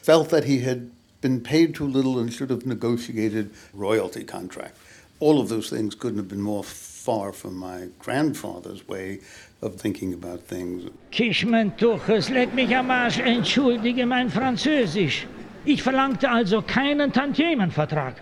felt 0.03 0.29
that 0.29 0.45
he 0.45 0.61
had 0.61 0.91
been 1.23 1.43
paid 1.43 1.75
too 1.75 1.87
little 1.87 2.19
and 2.19 2.31
should 2.31 2.51
have 2.51 2.67
negotiated 2.67 3.51
royalty 3.73 4.25
contract. 4.25 4.77
All 5.21 5.41
of 5.41 5.49
those 5.49 5.71
things 5.71 5.95
couldn't 5.95 6.19
have 6.19 6.29
been 6.29 6.43
more 6.43 6.65
far 7.05 7.33
from 7.33 7.57
my 7.57 7.89
grandfather's 7.99 8.87
way 8.89 9.19
of 9.61 9.75
thinking 9.77 10.15
about 10.15 10.41
things. 10.41 10.85
Kischmann 11.11 11.77
Tuches, 11.77 12.31
leck 12.31 12.55
mich 12.55 12.75
am 12.77 12.91
Arsch, 12.91 13.19
entschuldige 13.19 14.07
mein 14.07 14.31
Französisch. 14.31 15.27
Ich 15.65 15.83
verlangte 15.83 16.31
also 16.31 16.63
keinen 16.63 17.13
Tantiemenvertrag. 17.13 18.15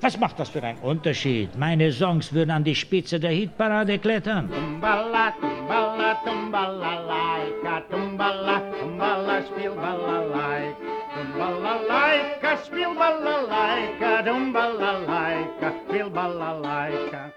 Was 0.00 0.18
macht 0.18 0.38
das 0.38 0.50
für 0.50 0.62
einen 0.62 0.78
Unterschied? 0.80 1.56
Meine 1.56 1.90
Songs 1.90 2.32
würden 2.32 2.50
an 2.50 2.64
die 2.64 2.74
Spitze 2.74 3.18
der 3.18 3.30
Hitparade 3.30 3.98
klettern. 3.98 4.48
Tumbala, 4.50 5.32
tumbala, 5.40 6.14
tumbala, 6.24 6.94
laika, 7.10 7.80
tumbala, 7.90 8.60
tumbala, 8.78 9.42
spiel 9.46 9.70
balalaik. 9.70 10.76
Tumbala, 11.14 11.74
laika, 11.88 12.58
spiel 12.64 12.94
balalaika, 12.94 14.22
tumbala, 14.22 14.92
laika, 14.92 15.02
balalaika. 15.02 15.33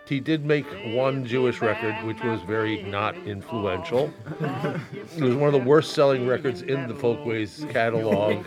He 0.08 0.20
did 0.20 0.46
make 0.46 0.66
one 0.94 1.26
Jewish 1.26 1.62
record, 1.62 1.96
which 2.06 2.24
was 2.24 2.42
very 2.42 2.84
not 2.84 3.16
influential. 3.26 4.12
it 4.40 5.22
was 5.22 5.36
one 5.36 5.48
of 5.48 5.54
the 5.54 5.68
worst 5.68 5.94
selling 5.94 6.28
records 6.28 6.62
in 6.62 6.88
the 6.88 6.96
Folkways 6.96 7.66
catalog. 7.70 8.46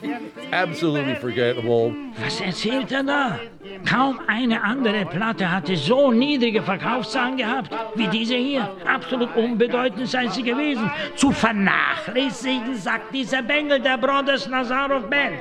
Absolutely 0.52 1.14
forgettable. 1.14 1.94
Was 2.18 2.40
erzählt 2.40 2.92
er 2.92 3.02
da? 3.02 3.38
Kaum 3.84 4.20
eine 4.26 4.62
andere 4.62 5.04
Platte 5.04 5.50
hatte 5.50 5.76
so 5.76 6.10
niedrige 6.10 6.62
Verkaufszahlen 6.62 7.36
gehabt 7.36 7.70
wie 7.94 8.08
diese 8.08 8.36
hier. 8.36 8.68
Absolut 8.86 9.34
unbedeutend 9.36 10.08
sei 10.08 10.28
sie 10.28 10.42
gewesen. 10.42 10.90
Zu 11.16 11.30
vernachlässigen, 11.30 12.74
sagt 12.74 13.14
dieser 13.14 13.42
Bengel 13.42 13.80
der 13.80 13.98
Brothers 13.98 14.48
Nazarov 14.48 15.08
Band. 15.08 15.38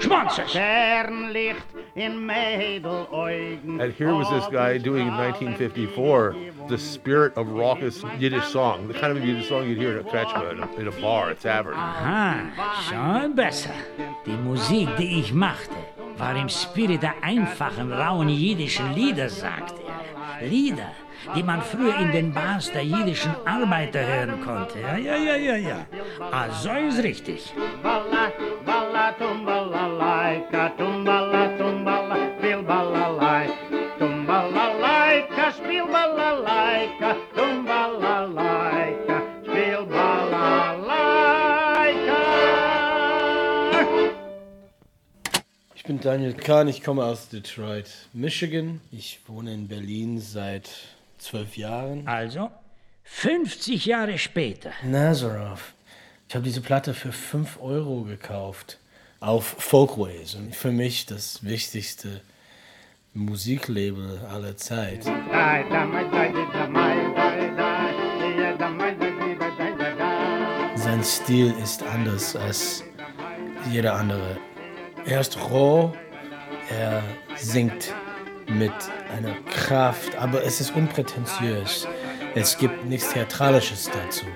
Schmonzes! 0.00 0.50
Sternlicht 0.50 1.66
in 1.94 2.24
Mädeläugen. 2.26 3.57
And 3.64 3.92
here 3.92 4.14
was 4.14 4.28
this 4.30 4.46
guy 4.52 4.78
doing 4.78 5.08
in 5.08 5.14
1954 5.16 6.36
the 6.68 6.78
spirit 6.78 7.36
of 7.36 7.48
raucous 7.48 8.02
Yiddish 8.18 8.46
song, 8.46 8.88
the 8.88 8.94
kind 8.94 9.16
of 9.16 9.24
Yiddish 9.24 9.48
song 9.48 9.68
you'd 9.68 9.78
hear 9.78 9.98
in 9.98 10.06
a 10.06 10.08
kretschmer, 10.08 10.52
in 10.52 10.60
a, 10.60 10.74
in 10.76 10.88
a 10.88 11.00
bar, 11.00 11.30
a 11.30 11.34
tavern. 11.34 11.74
Aha, 11.74 12.80
schon 12.88 13.34
besser. 13.34 13.74
Die 14.26 14.36
Musik, 14.36 14.88
die 14.98 15.20
ich 15.20 15.32
machte, 15.32 15.74
war 16.16 16.36
im 16.36 16.48
Spirit 16.48 17.02
der 17.02 17.14
einfachen, 17.22 17.92
rauen 17.92 18.28
jiddischen 18.28 18.94
Lieder, 18.94 19.28
sagt 19.28 19.74
er. 20.40 20.46
Lieder, 20.46 20.92
die 21.34 21.42
man 21.42 21.62
früher 21.62 21.98
in 21.98 22.12
den 22.12 22.32
Bars 22.32 22.70
der 22.70 22.84
jiddischen 22.84 23.34
Arbeiter 23.44 24.06
hören 24.06 24.40
konnte. 24.44 24.80
Ja, 24.80 24.96
ja, 24.96 25.16
ja, 25.16 25.36
ja, 25.36 25.56
ja. 25.56 25.86
Ah, 26.30 26.48
so 26.50 26.70
ist 26.70 27.02
richtig. 27.02 27.52
Tumbala, 27.54 28.32
bala, 28.64 29.12
tumbala, 29.12 29.86
laika, 29.86 30.70
tumbala, 30.78 31.48
tumbala, 31.58 32.27
bin 45.88 46.00
Daniel 46.00 46.34
Kahn, 46.34 46.68
ich 46.68 46.82
komme 46.82 47.02
aus 47.02 47.30
Detroit, 47.30 47.86
Michigan. 48.12 48.82
Ich 48.92 49.20
wohne 49.26 49.54
in 49.54 49.68
Berlin 49.68 50.20
seit 50.20 50.68
zwölf 51.16 51.56
Jahren. 51.56 52.06
Also, 52.06 52.50
50 53.04 53.86
Jahre 53.86 54.18
später. 54.18 54.70
Nazarov. 54.84 55.72
Ich 56.28 56.34
habe 56.34 56.44
diese 56.44 56.60
Platte 56.60 56.92
für 56.92 57.10
5 57.10 57.58
Euro 57.62 58.02
gekauft. 58.02 58.76
Auf 59.20 59.46
Folkways. 59.46 60.34
Und 60.34 60.54
für 60.54 60.70
mich 60.70 61.06
das 61.06 61.42
wichtigste 61.42 62.20
Musiklabel 63.14 64.20
aller 64.30 64.58
Zeit. 64.58 65.04
Sein 70.74 71.02
Stil 71.02 71.54
ist 71.62 71.82
anders 71.82 72.36
als 72.36 72.84
jeder 73.70 73.94
andere. 73.94 74.36
Er 75.08 75.20
ist 75.22 75.38
roh, 75.50 75.94
er 76.68 77.02
singt 77.34 77.94
mit 78.46 78.74
einer 79.16 79.34
Kraft, 79.50 80.14
aber 80.16 80.44
es 80.44 80.60
ist 80.60 80.76
unprätentiös. 80.76 81.88
Es 82.34 82.58
gibt 82.58 82.84
nichts 82.84 83.10
Theatralisches 83.14 83.90
dazu. 83.90 84.26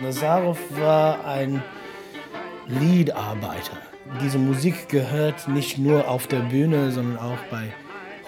Nazarov 0.00 0.58
war 0.70 1.24
ein 1.24 1.62
Liedarbeiter. 2.66 3.78
Diese 4.20 4.38
Musik 4.38 4.88
gehört 4.88 5.46
nicht 5.46 5.78
nur 5.78 6.08
auf 6.08 6.26
der 6.26 6.40
Bühne, 6.40 6.90
sondern 6.90 7.18
auch 7.18 7.38
bei 7.48 7.72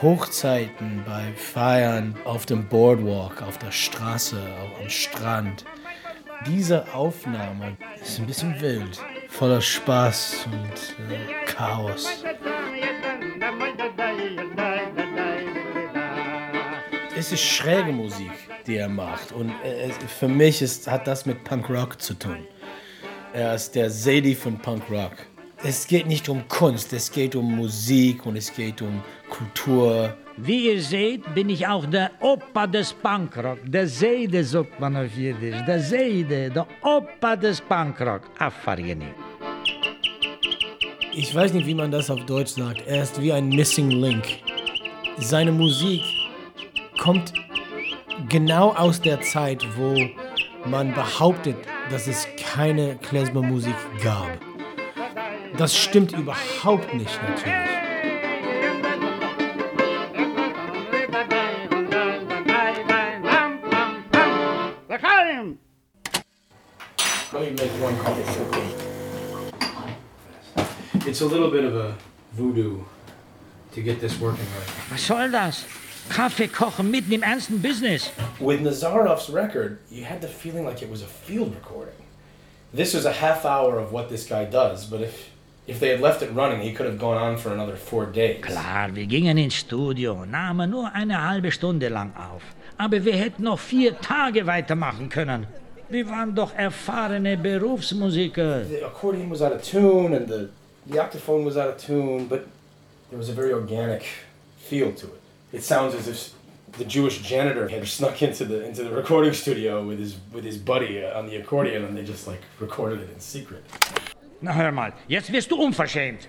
Hochzeiten, 0.01 1.03
bei 1.05 1.33
Feiern, 1.35 2.15
auf 2.25 2.47
dem 2.47 2.69
Boardwalk, 2.69 3.43
auf 3.43 3.59
der 3.59 3.73
Straße, 3.73 4.41
am 4.81 4.89
Strand. 4.89 5.65
Diese 6.47 6.93
Aufnahme 6.93 7.77
ist 8.03 8.19
ein 8.19 8.27
bisschen 8.27 8.61
wild, 8.61 9.01
voller 9.29 9.61
Spaß 9.61 10.47
und 10.53 11.13
äh, 11.13 11.47
Chaos. 11.47 12.25
Es 17.17 17.33
ist 17.33 17.43
schräge 17.43 17.93
Musik, 17.93 18.33
die 18.67 18.77
er 18.77 18.89
macht. 18.89 19.33
Und 19.33 19.51
äh, 19.65 19.91
für 19.91 20.29
mich 20.29 20.61
ist, 20.61 20.91
hat 20.91 21.07
das 21.07 21.25
mit 21.25 21.43
Punk 21.45 21.71
Rock 21.71 22.01
zu 22.01 22.15
tun. 22.15 22.47
Er 23.33 23.55
ist 23.55 23.75
der 23.75 23.91
Sadie 23.91 24.35
von 24.35 24.59
Punk 24.59 24.91
Rock. 24.91 25.27
Es 25.67 25.87
geht 25.87 26.07
nicht 26.07 26.29
um 26.29 26.47
Kunst, 26.47 26.93
es 26.93 27.11
geht 27.11 27.35
um 27.35 27.57
Musik 27.57 28.27
und 28.27 28.37
es 28.37 28.53
geht 28.53 28.83
um 28.83 29.03
Kultur. 29.31 30.15
Wie 30.37 30.69
ihr 30.69 30.83
seht, 30.83 31.35
bin 31.35 31.49
ich 31.49 31.67
auch 31.67 31.87
der 31.87 32.11
Opa 32.21 32.67
des 32.67 32.93
Punkrock. 32.93 33.61
Der 33.65 33.89
Seide 33.89 34.45
sagt 34.45 34.79
man 34.79 34.95
auf 34.95 35.17
Jiddisch. 35.17 35.57
Der 35.67 35.81
Seide, 35.81 36.51
der 36.51 36.67
Opa 36.83 37.35
des 37.37 37.63
Punkrock. 37.63 38.23
Affargeni. 38.39 39.07
Ich 41.15 41.35
weiß 41.35 41.55
nicht, 41.55 41.67
wie 41.67 41.75
man 41.75 41.91
das 41.91 42.11
auf 42.11 42.23
Deutsch 42.27 42.51
sagt. 42.51 42.87
Er 42.87 43.03
ist 43.05 43.19
wie 43.23 43.33
ein 43.33 43.49
Missing 43.49 43.91
Link. 43.91 44.25
Seine 45.17 45.53
Musik 45.53 46.03
kommt 46.99 47.33
genau 48.29 48.75
aus 48.75 49.01
der 49.01 49.19
Zeit, 49.23 49.65
wo 49.79 49.97
man 50.67 50.93
behauptet, 50.93 51.57
dass 51.91 52.07
es 52.07 52.29
keine 52.37 52.97
Klezmer-Musik 52.97 53.77
gab. 54.03 54.54
Das 55.57 55.77
stimmt 55.77 56.13
überhaupt 56.13 56.93
nicht 56.95 57.21
natürlich. 57.29 57.55
Let 67.33 67.43
me 67.43 67.51
make 67.51 67.71
one 67.83 67.97
copy 67.99 68.23
for 68.23 68.45
me. 68.51 68.63
It's 71.07 71.21
a 71.21 71.27
little 71.27 71.51
bit 71.51 71.65
of 71.65 71.75
a 71.77 71.97
voodoo 72.33 72.85
to 73.73 73.81
get 73.81 74.01
this 74.01 74.21
working 74.21 74.47
right. 74.59 74.91
Was 74.91 75.03
soll 75.03 75.31
das? 75.31 75.65
Kaffee 76.09 76.49
kochen 76.49 76.91
mitten 76.91 77.13
im 77.13 77.23
ernsten 77.23 77.61
Business. 77.61 78.11
With 78.41 78.61
Nazarov's 78.61 79.29
record, 79.31 79.79
you 79.91 80.05
had 80.05 80.21
the 80.21 80.29
feeling 80.29 80.65
like 80.65 80.83
it 80.83 80.91
was 80.91 81.03
a 81.03 81.07
field 81.07 81.55
recording. 81.55 81.95
This 82.73 82.93
was 82.95 83.05
a 83.05 83.13
half 83.13 83.45
hour 83.45 83.79
of 83.79 83.93
what 83.93 84.09
this 84.09 84.27
guy 84.27 84.45
does, 84.45 84.87
but 84.87 85.01
if 85.01 85.31
if 85.67 85.81
they 85.81 85.89
had 85.89 86.01
left 86.01 86.23
it 86.23 86.31
running, 86.35 86.61
he 86.61 86.73
could 86.73 86.87
have 86.87 86.99
gone 86.99 87.17
on 87.17 87.37
for 87.37 87.53
another 87.53 87.77
four 87.77 88.07
days. 88.07 88.43
Klar, 88.43 88.95
wir 88.95 89.07
gingen 89.07 89.39
ins 89.39 89.55
Studio, 89.55 90.25
nahmen 90.25 90.71
nur 90.71 90.91
eine 90.95 91.23
halbe 91.27 91.51
Stunde 91.51 91.89
lang 91.89 92.13
auf. 92.17 92.43
Aber 92.77 93.05
wir 93.05 93.15
hätten 93.15 93.45
noch 93.45 93.59
vier 93.59 93.99
Tage 94.01 94.47
weitermachen 94.47 95.09
können. 95.09 95.47
Wir 95.89 96.09
waren 96.09 96.35
doch 96.35 96.53
erfahrene 96.55 97.37
Berufsmusiker. 97.37 98.65
The 98.65 98.85
accordion 98.85 99.31
was 99.31 99.43
out 99.43 99.53
of 99.53 99.63
tune 99.63 100.15
and 100.15 100.29
the, 100.29 100.49
the 100.87 100.99
octophone 100.99 101.45
was 101.45 101.57
out 101.57 101.69
of 101.69 101.77
tune, 101.79 102.27
but 102.27 102.47
there 103.11 103.19
was 103.19 103.29
a 103.29 103.33
very 103.33 103.53
organic 103.53 104.05
feel 104.59 104.93
to 104.93 105.07
it. 105.07 105.21
It 105.53 105.63
sounds 105.63 105.95
as 105.95 106.09
if 106.09 106.35
the 106.79 106.85
Jewish 106.85 107.23
janitor 107.23 107.69
had 107.69 107.87
snuck 107.87 108.21
into 108.23 108.45
the 108.45 108.65
into 108.67 108.83
the 108.83 108.91
recording 108.91 109.33
studio 109.33 109.87
with 109.87 109.99
his 110.01 110.17
with 110.33 110.45
his 110.45 110.59
buddy 110.59 111.05
uh, 111.05 111.19
on 111.19 111.27
the 111.27 111.37
accordion 111.37 111.85
and 111.85 111.97
they 111.97 112.03
just 112.03 112.27
like 112.27 112.41
recorded 112.59 113.01
it 113.01 113.11
in 113.15 113.21
secret. 113.21 113.63
Na 114.45 114.53
hör 114.53 114.73
mal, 114.73 114.93
jetzt 115.09 115.33
wirst 115.33 115.51
du 115.51 115.57
unverschämt. 115.57 116.29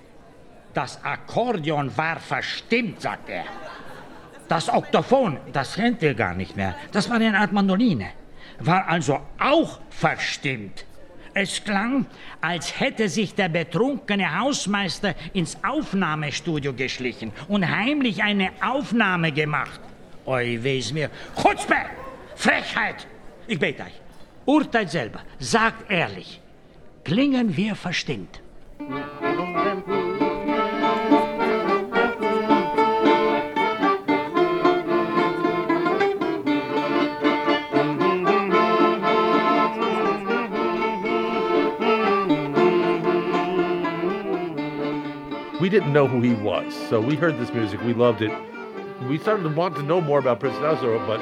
Das 0.73 1.03
Akkordeon 1.03 1.91
war 1.97 2.17
verstimmt, 2.17 3.01
sagt 3.01 3.27
er. 3.27 3.43
Das 4.47 4.69
Oktophon, 4.69 5.37
das 5.51 5.75
kennt 5.75 6.01
ihr 6.01 6.13
gar 6.13 6.33
nicht 6.33 6.55
mehr. 6.55 6.75
Das 6.93 7.09
war 7.09 7.17
eine 7.17 7.37
Art 7.37 7.51
Mandoline. 7.51 8.07
War 8.59 8.87
also 8.87 9.19
auch 9.37 9.81
verstimmt. 9.89 10.85
Es 11.33 11.61
klang, 11.61 12.05
als 12.39 12.79
hätte 12.79 13.09
sich 13.09 13.35
der 13.35 13.49
betrunkene 13.49 14.39
Hausmeister 14.39 15.13
ins 15.33 15.57
Aufnahmestudio 15.61 16.73
geschlichen 16.73 17.33
und 17.49 17.69
heimlich 17.69 18.23
eine 18.23 18.51
Aufnahme 18.61 19.33
gemacht. 19.33 19.81
Oi, 20.25 20.57
wes 20.61 20.93
mir. 20.93 21.09
Chutzpe! 21.35 21.75
Frechheit! 22.35 23.07
Ich 23.45 23.59
bete 23.59 23.83
euch. 23.83 23.99
Urteilt 24.45 24.89
selber. 24.89 25.19
Sagt 25.37 25.91
ehrlich. 25.91 26.39
Klingen 27.05 27.55
wir 27.55 27.75
verstimmt? 27.75 28.41
We 45.61 45.69
didn't 45.69 45.93
know 45.93 46.07
who 46.07 46.21
he 46.21 46.33
was, 46.33 46.73
so 46.89 46.99
we 46.99 47.15
heard 47.15 47.37
this 47.37 47.53
music, 47.53 47.79
we 47.81 47.93
loved 47.93 48.23
it. 48.23 48.31
We 49.07 49.19
started 49.19 49.43
to 49.43 49.49
want 49.49 49.75
to 49.75 49.83
know 49.83 50.01
more 50.01 50.17
about 50.17 50.39
Prince 50.39 50.55
Nazarov, 50.57 51.05
but 51.05 51.21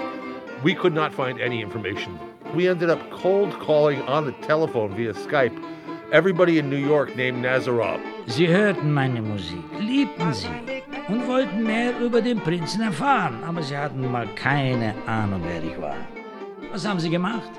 we 0.64 0.76
could 0.76 0.94
not 0.94 1.14
find 1.14 1.42
any 1.42 1.62
information. 1.62 2.18
We 2.54 2.68
ended 2.68 2.90
up 2.92 3.00
cold 3.10 3.52
calling 3.60 4.02
on 4.04 4.26
the 4.26 4.34
telephone 4.46 4.96
via 4.96 5.14
Skype 5.14 5.54
everybody 6.12 6.60
in 6.60 6.70
New 6.70 6.78
York 6.78 7.16
named 7.16 7.42
Nazarov. 7.42 8.00
Sie 8.28 8.48
hörten 8.48 8.94
meine 8.94 9.22
Musik, 9.22 9.64
liebten 9.80 10.32
sie 10.34 10.48
und 11.08 11.28
wollten 11.28 11.64
mehr 11.64 12.00
über 12.00 12.22
den 12.22 12.40
Prinzen 12.40 12.82
erfahren, 12.82 13.44
aber 13.44 13.64
sie 13.64 13.76
hatten 13.76 14.10
mal 14.12 14.28
keine 14.36 14.94
Ahnung, 15.08 15.42
wer 15.44 15.64
ich 15.64 15.82
war. 15.82 15.98
Was 16.72 16.88
haben 16.88 17.00
sie 17.00 17.10
gemacht? 17.10 17.50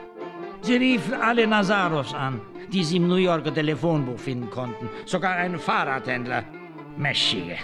Sie 0.62 0.76
riefen 0.76 1.14
alle 1.14 1.46
Nazarovs 1.46 2.14
an, 2.14 2.40
die 2.72 2.84
sie 2.84 2.96
im 2.98 3.08
New 3.08 3.16
Yorker 3.16 3.52
Telefonbuch 3.52 4.18
finden 4.18 4.48
konnten, 4.48 4.88
sogar 5.04 5.34
einen 5.34 5.58
Fahrradhändler. 5.58 6.44
Mäschige. 6.96 7.56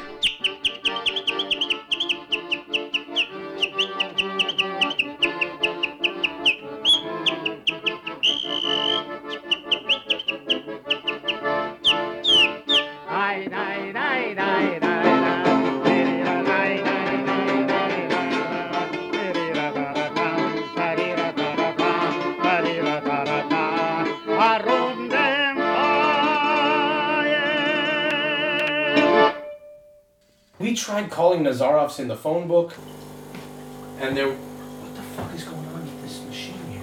Tried 31.01 31.11
calling 31.11 31.43
Nazarovs 31.43 31.99
in 31.99 32.09
the 32.09 32.17
phone 32.17 32.47
book, 32.49 32.75
and 34.01 34.17
there. 34.17 34.29
What 34.29 34.95
the 34.95 35.03
fuck 35.03 35.35
is 35.35 35.45
going 35.45 35.67
on 35.75 35.83
with 35.83 36.03
this 36.03 36.21
machine 36.27 36.61
here? 36.69 36.83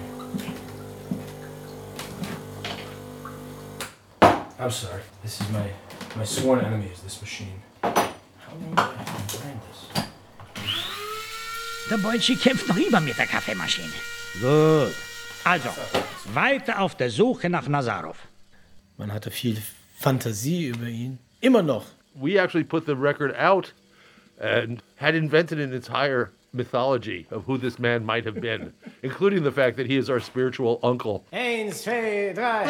I'm 4.58 4.70
sorry. 4.70 5.02
This 5.22 5.40
is 5.40 5.48
my 5.50 5.70
my 6.16 6.24
sworn 6.24 6.64
enemy 6.64 6.86
is 6.92 7.00
this 7.00 7.20
machine. 7.20 7.62
How 7.82 8.52
long 8.60 8.74
do 8.74 8.82
I 8.82 8.94
have 8.96 9.28
to 9.28 9.38
brand 9.38 9.60
this? 9.68 9.80
Der 11.90 11.98
Bolschi 11.98 12.36
kämpft 12.36 12.68
noch 12.68 12.76
immer 12.76 13.00
mit 13.00 13.16
der 13.18 13.26
Kaffeemaschine. 13.26 13.92
Gut. 14.40 14.94
Also, 15.44 15.70
weiter 16.34 16.80
auf 16.80 16.94
der 16.96 17.10
Suche 17.10 17.48
nach 17.48 17.66
Nazarov. 17.68 18.16
Man 18.98 19.12
hatte 19.12 19.30
viel 19.30 19.62
Fantasie 19.98 20.66
über 20.66 20.86
ihn. 20.86 21.18
Immer 21.40 21.62
noch. 21.62 21.86
We 22.14 22.36
actually 22.36 22.64
put 22.64 22.84
the 22.86 22.94
record 22.94 23.34
out 23.38 23.72
and 24.40 24.82
had 24.96 25.14
invented 25.14 25.60
an 25.60 25.72
entire 25.72 26.30
mythology 26.52 27.26
of 27.30 27.44
who 27.44 27.58
this 27.58 27.78
man 27.78 28.04
might 28.04 28.24
have 28.24 28.40
been, 28.40 28.72
including 29.02 29.42
the 29.42 29.52
fact 29.52 29.76
that 29.76 29.86
he 29.86 29.96
is 29.96 30.08
our 30.08 30.20
spiritual 30.20 30.80
uncle. 30.82 31.24
Eins, 31.32 31.82
zwei, 31.82 32.32
drei. 32.34 32.64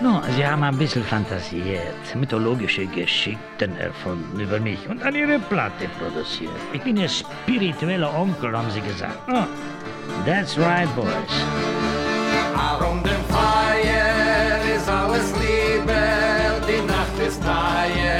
No, 0.00 0.22
Sie 0.36 0.46
haben 0.46 0.62
ein 0.62 0.78
bisschen 0.78 1.04
fantasiert, 1.04 2.14
mythologische 2.14 2.86
Geschichten 2.86 3.76
erfunden 3.78 4.40
über 4.40 4.58
mich 4.58 4.88
und 4.88 5.02
an 5.02 5.14
Ihre 5.14 5.38
Platte 5.38 5.88
produziert. 5.98 6.50
Ich 6.72 6.82
bin 6.82 6.96
Ihr 6.96 7.08
spiritueller 7.08 8.14
Onkel, 8.14 8.56
haben 8.56 8.70
Sie 8.70 8.80
gesagt. 8.80 9.18
Oh, 9.28 9.44
that's 10.24 10.56
right, 10.56 10.88
boys. 10.96 11.08
Nacht 17.48 17.88
ist 17.96 18.17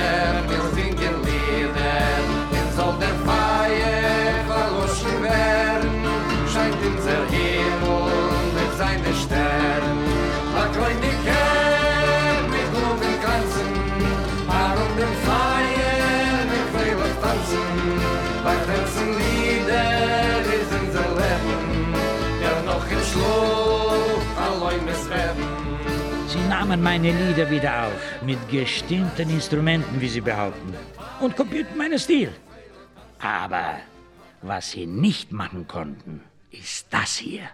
nahmen 26.49 26.82
meine 26.82 27.12
Lieder 27.12 27.51
wieder 27.51 27.86
auf, 27.86 28.22
mit 28.22 28.38
gestimmten 28.49 29.28
Instrumenten, 29.30 30.01
wie 30.01 30.09
Sie 30.09 30.20
behaupten, 30.20 30.74
und 31.20 31.36
kopierten 31.36 31.76
meinen 31.76 31.99
Stil. 31.99 32.32
Aber 33.20 33.76
was 34.42 34.70
Sie 34.70 34.86
nicht 34.86 35.32
machen 35.32 35.66
konnten, 35.68 36.22
ist 36.51 36.86
das 36.90 37.16
hier. 37.16 37.49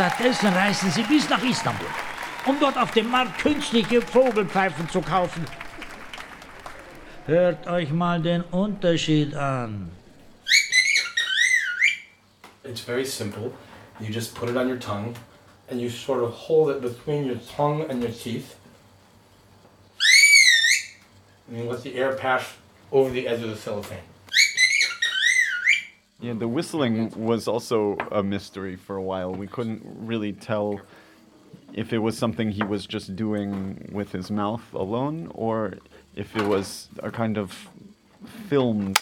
Stattdessen 0.00 0.48
reisen 0.54 0.90
sie 0.90 1.02
bis 1.02 1.28
nach 1.28 1.42
Istanbul, 1.42 1.86
um 2.46 2.58
dort 2.58 2.78
auf 2.78 2.90
dem 2.92 3.10
Markt 3.10 3.38
künstliche 3.38 4.00
Vogelpfeifen 4.00 4.88
zu 4.88 5.02
kaufen. 5.02 5.44
Hört 7.26 7.66
euch 7.66 7.90
mal 7.90 8.22
den 8.22 8.40
Unterschied 8.44 9.34
an. 9.34 9.90
It's 12.64 12.80
very 12.80 13.04
simple. 13.04 13.52
You 14.00 14.10
just 14.10 14.34
put 14.34 14.48
it 14.48 14.56
on 14.56 14.68
your 14.70 14.78
tongue, 14.78 15.14
and 15.68 15.78
you 15.78 15.90
sort 15.90 16.22
of 16.22 16.32
hold 16.32 16.70
it 16.70 16.80
between 16.80 17.26
your 17.26 17.38
tongue 17.54 17.84
and 17.90 18.02
your 18.02 18.12
teeth. 18.12 18.56
And 21.46 21.58
you 21.58 21.70
let 21.70 21.82
the 21.82 21.94
air 21.94 22.14
pass 22.14 22.54
over 22.90 23.10
the 23.10 23.28
edge 23.28 23.42
of 23.42 23.50
the 23.50 23.56
cellophane. 23.56 24.09
Yeah, 26.20 26.34
the 26.34 26.48
whistling 26.48 27.10
was 27.16 27.48
also 27.48 27.96
a 28.12 28.22
mystery 28.22 28.76
for 28.76 28.96
a 28.96 29.02
while. 29.02 29.32
We 29.32 29.46
couldn't 29.46 29.82
really 29.84 30.34
tell 30.34 30.80
if 31.72 31.94
it 31.94 31.98
was 31.98 32.18
something 32.18 32.50
he 32.50 32.62
was 32.62 32.84
just 32.84 33.16
doing 33.16 33.88
with 33.90 34.12
his 34.12 34.30
mouth 34.30 34.62
alone 34.74 35.30
or 35.34 35.78
if 36.14 36.36
it 36.36 36.46
was 36.46 36.88
a 36.98 37.10
kind 37.10 37.38
of 37.38 37.68
filmed. 38.48 38.98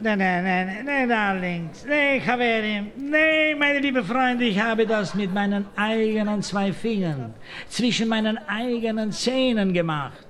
Nein, 0.00 0.18
nein, 0.18 0.44
nein, 0.44 0.84
nein, 0.86 1.08
Darlings. 1.08 1.84
Nee, 1.84 2.20
Chaverim. 2.20 2.90
Nee, 2.96 3.54
meine 3.54 3.80
liebe 3.80 4.02
Freunde, 4.02 4.44
ich 4.44 4.58
habe 4.58 4.86
das 4.86 5.14
mit 5.14 5.32
meinen 5.32 5.66
eigenen 5.76 6.42
zwei 6.42 6.72
Fingern 6.72 7.34
zwischen 7.68 8.08
meinen 8.08 8.38
eigenen 8.48 9.12
Zähnen 9.12 9.74
gemacht, 9.74 10.26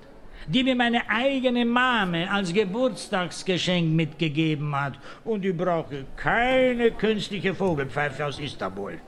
die 0.46 0.64
mir 0.64 0.74
meine 0.74 1.08
eigene 1.08 1.64
Mame 1.64 2.30
als 2.30 2.52
Geburtstagsgeschenk 2.52 3.92
mitgegeben 3.92 4.74
hat. 4.74 4.94
Und 5.24 5.44
ich 5.44 5.56
brauche 5.56 6.04
keine 6.16 6.90
künstliche 6.92 7.54
Vogelpfeife 7.54 8.26
aus 8.26 8.38
Istanbul. 8.38 8.98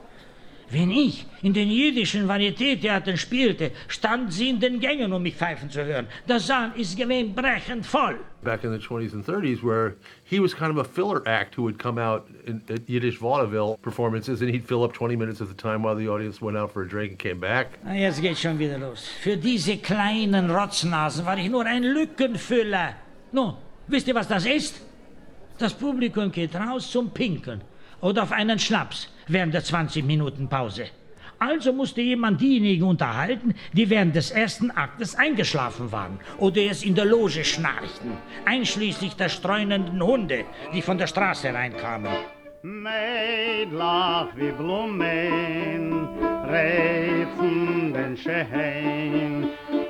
Wenn 0.69 0.91
ich 0.91 1.25
in 1.41 1.53
den 1.53 1.69
jiddischen 1.69 2.27
Varietétheatern 2.27 3.17
spielte, 3.17 3.71
stand 3.87 4.33
sie 4.33 4.49
in 4.49 4.59
den 4.59 4.79
Gängen, 4.79 5.11
um 5.13 5.21
mich 5.21 5.35
pfeifen 5.35 5.69
zu 5.69 5.83
hören. 5.83 6.07
Der 6.27 6.39
Saal 6.39 6.71
ist 6.75 6.97
gewesen 6.97 7.33
brechend 7.35 7.85
voll. 7.85 8.19
Back 8.43 8.63
in 8.63 8.71
the 8.71 8.77
20s 8.77 9.13
and 9.13 9.25
30s, 9.25 9.63
where 9.63 9.95
he 10.23 10.39
was 10.39 10.53
kind 10.53 10.71
of 10.71 10.77
a 10.77 10.83
filler 10.83 11.21
act 11.27 11.55
who 11.55 11.63
would 11.63 11.77
come 11.77 11.97
out 11.97 12.27
in, 12.45 12.61
at 12.69 12.89
Yiddish 12.89 13.19
vaudeville 13.19 13.77
performances 13.81 14.41
and 14.41 14.49
he'd 14.49 14.65
fill 14.65 14.83
up 14.83 14.93
20 14.93 15.15
minutes 15.15 15.41
at 15.41 15.47
the 15.47 15.53
time 15.53 15.83
while 15.83 15.95
the 15.95 16.09
audience 16.09 16.41
went 16.41 16.57
out 16.57 16.71
for 16.71 16.81
a 16.81 16.87
drink 16.87 17.11
and 17.11 17.19
came 17.19 17.39
back. 17.39 17.67
Jetzt 17.85 18.21
geht's 18.21 18.41
schon 18.41 18.57
wieder 18.57 18.77
los. 18.77 19.07
Für 19.21 19.37
diese 19.37 19.77
kleinen 19.77 20.49
Rotznasen 20.49 21.25
war 21.25 21.37
ich 21.37 21.49
nur 21.49 21.65
ein 21.65 21.83
Lückenfüller. 21.83 22.95
Nun, 23.31 23.55
wisst 23.87 24.07
ihr, 24.07 24.15
was 24.15 24.27
das 24.27 24.45
ist? 24.45 24.81
Das 25.57 25.73
Publikum 25.73 26.31
geht 26.31 26.55
raus 26.55 26.89
zum 26.91 27.11
Pinkeln 27.11 27.61
oder 28.03 28.23
auf 28.23 28.31
einen 28.31 28.59
Schnaps 28.59 29.07
während 29.27 29.53
der 29.53 29.63
20 29.63 30.05
Minuten 30.05 30.47
Pause. 30.49 30.87
Also 31.39 31.73
musste 31.73 32.01
jemand 32.01 32.39
diejenigen 32.39 32.83
unterhalten, 32.83 33.55
die 33.73 33.89
während 33.89 34.15
des 34.15 34.31
ersten 34.31 34.71
Aktes 34.71 35.15
eingeschlafen 35.15 35.91
waren 35.91 36.19
oder 36.37 36.61
es 36.61 36.83
in 36.83 36.95
der 36.95 37.05
Loge 37.05 37.43
schnarchten, 37.43 38.11
einschließlich 38.45 39.15
der 39.15 39.29
streunenden 39.29 40.01
Hunde, 40.01 40.45
die 40.73 40.81
von 40.81 40.97
der 40.97 41.07
Straße 41.07 41.53
reinkamen. 41.53 42.11
Mädlach 42.61 44.27
wie 44.37 44.51
Blumen, 44.51 46.07
reizen 46.45 47.93
den 47.93 48.15
Schein. 48.15 49.49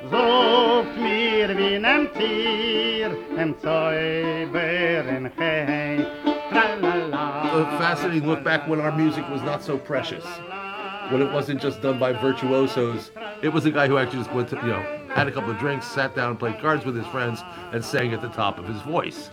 Sucht 0.09 0.97
mir 0.97 1.55
wie 1.55 1.77
nem 1.77 2.09
Tier, 2.13 3.15
im 3.37 3.59
Zäuberen 3.59 5.29
Chein. 5.37 6.22
Tralala. 6.53 7.75
a 7.75 7.77
fascinating 7.77 8.27
look 8.27 8.43
back 8.43 8.67
when 8.67 8.79
our 8.79 8.95
music 8.95 9.27
was 9.29 9.41
not 9.41 9.63
so 9.63 9.77
precious. 9.77 10.23
When 11.09 11.21
it 11.21 11.31
wasn't 11.31 11.61
just 11.61 11.81
done 11.81 11.99
by 11.99 12.13
virtuosos. 12.13 13.11
It 13.41 13.49
was 13.49 13.65
a 13.65 13.71
guy 13.71 13.87
who 13.87 13.97
actually 13.97 14.19
just 14.19 14.31
went 14.33 14.49
to, 14.49 14.55
you 14.57 14.67
know, 14.67 14.81
had 15.09 15.27
a 15.27 15.31
couple 15.31 15.51
of 15.51 15.59
drinks, 15.59 15.85
sat 15.85 16.15
down, 16.15 16.31
and 16.31 16.39
played 16.39 16.59
cards 16.59 16.85
with 16.85 16.95
his 16.95 17.05
friends, 17.07 17.43
and 17.71 17.83
sang 17.83 18.13
at 18.13 18.21
the 18.21 18.29
top 18.29 18.57
of 18.57 18.65
his 18.65 18.81
voice. 18.81 19.29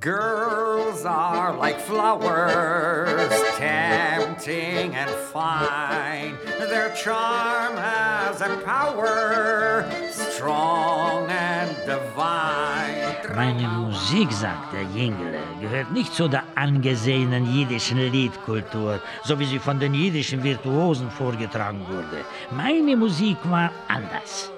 Girls 0.00 1.04
are 1.04 1.54
like 1.54 1.78
flowers, 1.78 3.30
tempting 3.58 4.94
and 4.94 5.10
fine. 5.10 6.38
Their 6.58 6.88
charm 6.94 7.76
has 7.76 8.40
a 8.40 8.56
power, 8.64 9.86
strong 10.10 11.28
and 11.28 11.76
divine. 11.84 13.36
Meine 13.36 13.68
Musik, 13.68 14.32
sagt 14.32 14.72
der 14.72 14.84
Jingele, 14.94 15.39
gehört 15.60 15.92
nicht 15.92 16.14
zu 16.14 16.28
der 16.28 16.44
angesehenen 16.54 17.52
jiddischen 17.52 17.98
Liedkultur, 17.98 19.00
so 19.24 19.38
wie 19.38 19.44
sie 19.44 19.58
von 19.58 19.78
den 19.78 19.94
jiddischen 19.94 20.42
Virtuosen 20.42 21.10
vorgetragen 21.10 21.80
wurde. 21.88 22.24
Meine 22.50 22.96
Musik 22.96 23.38
war 23.44 23.70
anders. 23.88 24.50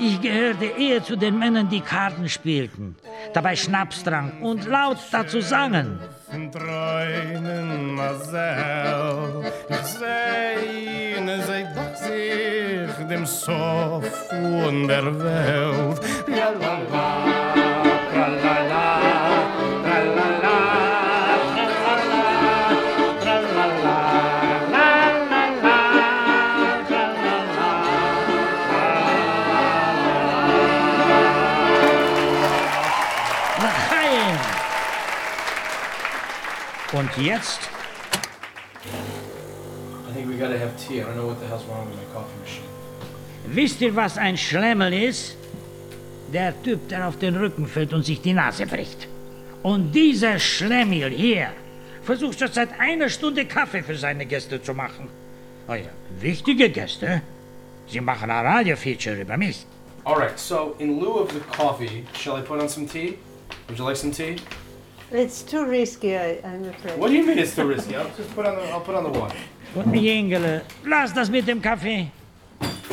Ich 0.00 0.20
gehörte 0.20 0.66
eher 0.66 1.02
zu 1.02 1.16
den 1.16 1.38
Männern, 1.38 1.68
die 1.68 1.80
Karten 1.80 2.28
spielten, 2.28 2.94
dabei 3.34 3.56
Schnaps 3.56 4.04
tranken 4.04 4.42
und 4.42 4.64
laut 4.64 4.98
dazu 5.10 5.40
sangen. 5.40 5.98
Ich 6.30 6.54
sehne 9.84 11.42
sei 11.42 11.66
doch 11.74 11.96
sich 11.96 13.06
dem 13.08 13.26
Sof 13.26 14.04
von 14.30 14.86
der 14.86 15.18
Welt. 15.18 16.00
Ja, 16.28 16.50
la, 16.60 16.78
la, 16.92 17.37
coffee 42.12 42.38
machine. 42.40 42.66
Wisst 43.46 43.80
ihr, 43.80 43.94
was 43.94 44.18
ein 44.18 44.36
Schlemmel 44.36 44.92
ist? 44.92 45.36
Der 46.32 46.52
Typ, 46.62 46.88
der 46.88 47.06
auf 47.08 47.16
den 47.18 47.36
Rücken 47.36 47.66
fällt 47.66 47.92
und 47.92 48.04
sich 48.04 48.20
die 48.20 48.32
Nase 48.32 48.66
bricht. 48.66 49.06
Und 49.62 49.92
dieser 49.92 50.38
Schlemmel 50.38 51.10
hier 51.10 51.52
versucht 52.02 52.38
schon 52.40 52.52
seit 52.52 52.78
einer 52.80 53.08
Stunde 53.08 53.46
Kaffee 53.46 53.82
für 53.82 53.96
seine 53.96 54.26
Gäste 54.26 54.60
zu 54.60 54.74
machen. 54.74 55.08
Oh 55.68 55.74
ja, 55.74 55.90
wichtige 56.20 56.68
Gäste. 56.68 57.22
Sie 57.86 58.00
machen 58.00 58.30
ein 58.30 58.44
Radio-Feature 58.44 59.20
über 59.20 59.36
mich. 59.36 59.66
All 60.04 60.16
right, 60.16 60.38
so 60.38 60.74
in 60.78 60.98
lieu 60.98 61.20
of 61.22 61.30
the 61.32 61.40
coffee, 61.56 62.04
shall 62.14 62.38
I 62.38 62.42
put 62.42 62.60
on 62.60 62.68
some 62.68 62.88
tea? 62.88 63.18
Would 63.68 63.78
you 63.78 63.84
like 63.84 63.96
some 63.96 64.12
tea? 64.12 64.36
It's 65.10 65.42
too 65.42 65.64
risky, 65.64 66.18
I, 66.18 66.38
I'm 66.44 66.68
afraid. 66.68 66.98
What 66.98 67.08
do 67.08 67.14
you 67.14 67.26
mean 67.26 67.38
it's 67.38 67.54
too 67.56 67.66
risky? 67.66 67.96
I'll 67.96 68.10
just 68.14 68.34
put 68.34 68.44
on 68.44 68.56
the, 68.56 68.62
I'll 68.70 68.80
put 68.80 68.94
on 68.94 69.04
the 69.04 69.18
water. 69.18 69.36
Und 69.74 69.94
Jengele, 69.94 70.62
lass 70.84 71.14
das 71.14 71.30
mit 71.30 71.46
dem 71.46 71.62
Kaffee. 71.62 72.10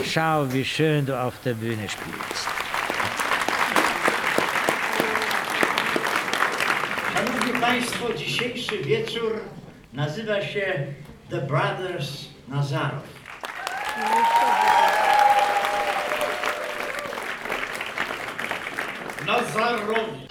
Schau, 0.04 0.46
wie 0.52 0.64
schön 0.64 1.06
du 1.06 1.14
auf 1.14 1.34
der 1.44 1.56
Bühne 1.56 1.90
spielst. 1.90 2.48
Szanowni 7.14 7.60
Państwo, 7.62 8.14
dzisiejszy 8.14 8.78
wieczór 8.78 9.42
nazywa 9.94 10.42
się 10.42 10.88
The 11.30 11.42
Brothers 11.42 12.26
Nazarow. 12.48 13.04
Nazarowi. 19.26 20.25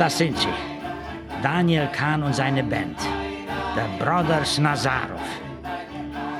Das 0.00 0.16
sind 0.16 0.38
sie. 0.38 0.48
Daniel 1.42 1.86
Kahn 1.88 2.22
und 2.22 2.34
seine 2.34 2.64
Band. 2.64 2.98
The 3.74 4.02
Brothers 4.02 4.58
Nazarov. 4.58 5.20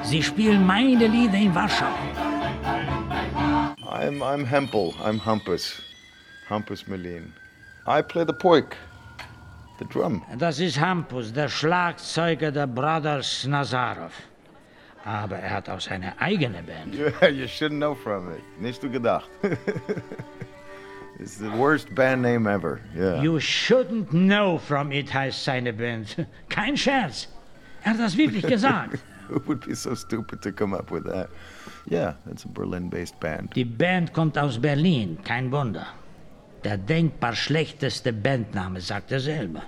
Sie 0.02 0.22
spielen 0.22 0.66
meine 0.66 1.06
Lieder 1.06 1.34
in 1.36 1.54
Warschau. 1.54 1.92
I'm 4.00 4.22
I'm 4.22 4.46
Hempel. 4.46 4.94
I'm 5.02 5.18
Hampus. 5.20 5.78
Hampus 6.48 6.88
Melin. 6.88 7.34
I 7.86 8.00
play 8.00 8.24
the 8.24 8.32
poik, 8.32 8.72
the 9.78 9.84
drum. 9.84 10.24
Das 10.38 10.58
ist 10.58 10.78
Hampus, 10.80 11.32
der 11.32 11.48
Schlagzeuger 11.48 12.50
der 12.50 12.66
Brothers 12.66 13.46
Nazarov. 13.46 14.12
Aber 15.04 15.36
er 15.36 15.50
hat 15.50 15.68
auch 15.68 15.80
seine 15.80 16.18
eigene 16.18 16.62
Band. 16.62 16.94
Yeah, 17.22 17.28
you 17.28 17.46
shouldn't 17.46 17.78
know 17.78 17.94
from 17.94 18.32
it. 18.32 18.42
Nicht 18.58 18.82
du 18.82 18.88
gedacht. 18.90 19.28
it's 21.18 21.36
the 21.36 21.50
worst 21.50 21.94
band 21.94 22.22
name 22.22 22.46
ever. 22.46 22.80
Yeah. 22.96 23.20
You 23.22 23.38
shouldn't 23.38 24.10
know 24.12 24.58
from 24.58 24.92
it 24.92 25.12
heißt 25.12 25.44
seine 25.44 25.74
Band. 25.74 26.26
Kein 26.48 26.76
Scherz. 26.76 27.28
Er 27.82 27.92
hat 27.92 28.00
das 28.00 28.16
wirklich 28.16 28.46
gesagt. 28.46 28.98
Who 29.28 29.40
would 29.46 29.60
be 29.66 29.74
so 29.74 29.94
stupid 29.94 30.40
to 30.42 30.52
come 30.52 30.74
up 30.74 30.90
with 30.90 31.04
that? 31.04 31.28
Yeah, 31.90 32.14
it's 32.30 32.44
a 32.44 32.48
Berlin-based 32.48 33.18
band. 33.18 33.54
Die 33.56 33.64
Band 33.64 34.12
kommt 34.12 34.38
aus 34.38 34.60
Berlin, 34.60 35.18
kein 35.24 35.50
Wunder. 35.50 35.86
Der 36.62 36.78
denkbar 36.78 37.34
schlechteste 37.34 38.12
Bandname, 38.12 38.80
sagt 38.80 39.10
er 39.10 39.20
selber. 39.20 39.62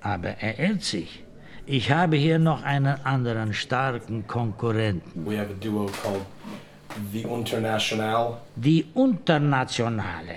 Aber 0.00 0.30
er 0.40 0.58
irrt 0.58 0.82
sich. 0.82 1.22
Ich 1.64 1.92
habe 1.92 2.16
hier 2.16 2.40
noch 2.40 2.64
einen 2.64 2.96
anderen 3.04 3.54
starken 3.54 4.26
Konkurrenten. 4.26 5.24
We 5.24 5.38
have 5.38 5.50
a 5.50 5.56
duo 5.60 5.86
called 6.02 6.26
The 7.12 7.22
International. 7.22 8.38
Die 8.56 8.84
Internationale. 8.96 10.34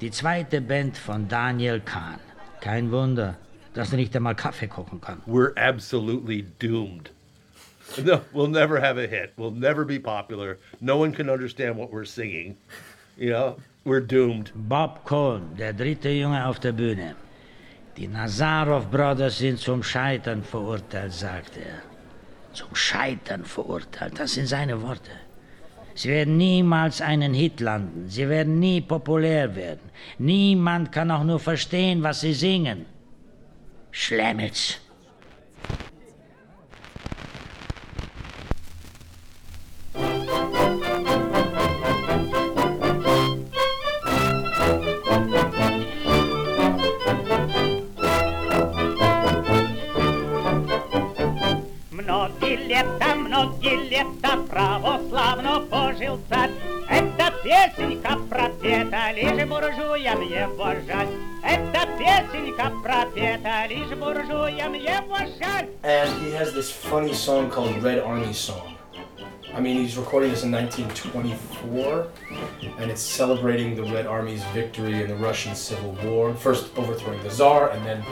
Die 0.00 0.10
zweite 0.10 0.62
Band 0.62 0.96
von 0.96 1.28
Daniel 1.28 1.80
Kahn. 1.80 2.18
Kein 2.60 2.90
Wunder, 2.90 3.36
dass 3.74 3.92
er 3.92 3.98
nicht 3.98 4.16
einmal 4.16 4.34
Kaffee 4.34 4.68
kochen 4.68 5.00
kann. 5.00 5.20
We're 5.26 5.54
absolutely 5.56 6.46
doomed. 6.58 7.10
No, 8.04 8.22
we'll 8.32 8.48
never 8.48 8.80
have 8.80 8.98
a 8.98 9.06
hit. 9.06 9.32
We'll 9.36 9.50
never 9.50 9.84
be 9.84 9.98
popular. 9.98 10.58
No 10.80 10.96
one 10.96 11.12
can 11.12 11.28
understand 11.28 11.76
what 11.76 11.92
we're 11.92 12.04
singing. 12.04 12.56
You 13.16 13.30
know, 13.30 13.56
we're 13.84 14.00
doomed. 14.00 14.50
Bob 14.54 15.04
Cohn, 15.04 15.56
der 15.58 15.72
dritte 15.72 16.08
Junge 16.08 16.46
auf 16.46 16.60
der 16.60 16.72
Bühne. 16.72 17.14
Die 17.96 18.08
Nazarov 18.08 18.90
Brothers 18.90 19.38
sind 19.38 19.58
zum 19.58 19.82
Scheitern 19.82 20.42
verurteilt, 20.42 21.12
sagt 21.12 21.56
er. 21.58 21.82
Zum 22.54 22.74
Scheitern 22.74 23.44
verurteilt, 23.44 24.18
das 24.18 24.34
sind 24.34 24.46
seine 24.46 24.80
Worte. 24.80 25.10
Sie 25.94 26.08
werden 26.08 26.38
niemals 26.38 27.02
einen 27.02 27.34
Hit 27.34 27.60
landen. 27.60 28.08
Sie 28.08 28.28
werden 28.28 28.58
nie 28.58 28.80
populär 28.80 29.54
werden. 29.54 29.90
Niemand 30.18 30.90
kann 30.90 31.10
auch 31.10 31.24
nur 31.24 31.38
verstehen, 31.38 32.02
was 32.02 32.22
sie 32.22 32.32
singen. 32.32 32.86
Schlemmels. 33.90 34.81
песенка 58.61 58.61
пропета, 58.61 59.11
лишь 59.13 59.47
буржуям 59.47 60.21
его 60.21 60.73
жаль. 60.87 61.07
Это 61.43 61.87
песенка 61.97 62.71
пропета, 62.83 63.65
лишь 63.67 63.97
буржуям 63.97 64.73
его 64.73 65.17
жаль. 65.39 65.67
And 65.83 66.09
he 66.21 66.31
has 66.31 66.53
this 66.53 66.71
funny 66.71 67.13
song 67.13 67.49
called 67.49 67.81
Red 67.81 67.99
Army 67.99 68.33
Song. 68.33 68.75
I 69.53 69.59
mean, 69.59 69.77
he's 69.77 69.97
recording 69.97 70.29
this 70.29 70.43
in 70.43 70.51
1924, 70.51 72.07
and 72.79 72.91
it's 72.91 73.01
celebrating 73.01 73.75
the 73.75 73.83
Red 73.83 74.05
Army's 74.05 74.43
victory 74.53 75.01
in 75.01 75.07
the 75.07 75.15
Russian 75.15 75.55
Civil 75.55 75.97
War. 76.03 76.35
First 76.35 76.77
overthrowing 76.77 77.23
the 77.23 77.29
Tsar, 77.29 77.71
and 77.71 77.83
then 77.85 78.03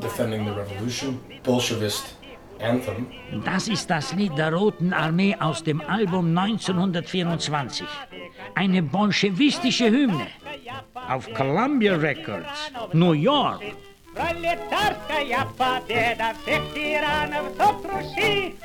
defending 0.00 0.44
the 0.44 0.52
revolution. 0.52 1.20
Bolshevist 1.44 2.14
anthem. 2.60 3.06
Das 3.44 3.68
ist 3.68 3.88
das 3.88 4.12
Lied 4.12 4.36
der 4.36 4.52
Roten 4.52 4.92
Armee 4.92 5.36
aus 5.38 5.62
dem 5.62 5.80
Album 5.80 6.36
1924. 6.36 7.86
Eine 8.54 8.82
bolschewistische 8.82 9.90
Hymne. 9.90 10.26
Auf 11.08 11.32
Columbia 11.34 11.96
Records, 11.96 12.72
New 12.92 13.12
York. 13.12 13.62
Пролетарская 14.14 15.46
победа 15.56 16.34
всех 16.42 16.62
тиранов 16.74 17.46
сокрушит. 17.56 18.56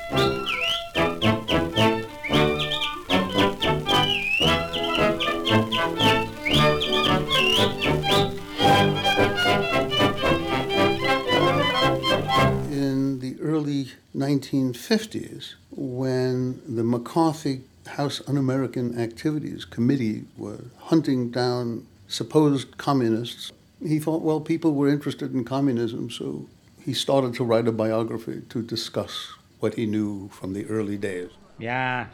Early 13.51 13.91
1950s, 14.15 15.55
when 15.71 16.61
the 16.67 16.83
McCarthy 16.83 17.61
House 17.87 18.21
Un 18.27 18.37
American 18.37 18.97
Activities 18.99 19.65
Committee 19.65 20.25
was 20.37 20.61
hunting 20.89 21.31
down 21.31 21.85
supposed 22.07 22.77
communists, 22.77 23.51
he 23.85 23.99
thought, 23.99 24.21
well, 24.21 24.39
people 24.39 24.73
were 24.73 24.89
interested 24.89 25.33
in 25.33 25.43
communism, 25.43 26.09
so 26.09 26.47
he 26.85 26.93
started 26.93 27.33
to 27.35 27.43
write 27.43 27.67
a 27.67 27.71
biography 27.71 28.41
to 28.49 28.61
discuss 28.61 29.33
what 29.59 29.73
he 29.75 29.85
knew 29.85 30.29
from 30.29 30.53
the 30.53 30.65
early 30.65 30.97
days. 30.97 31.29
Ja, 31.59 32.07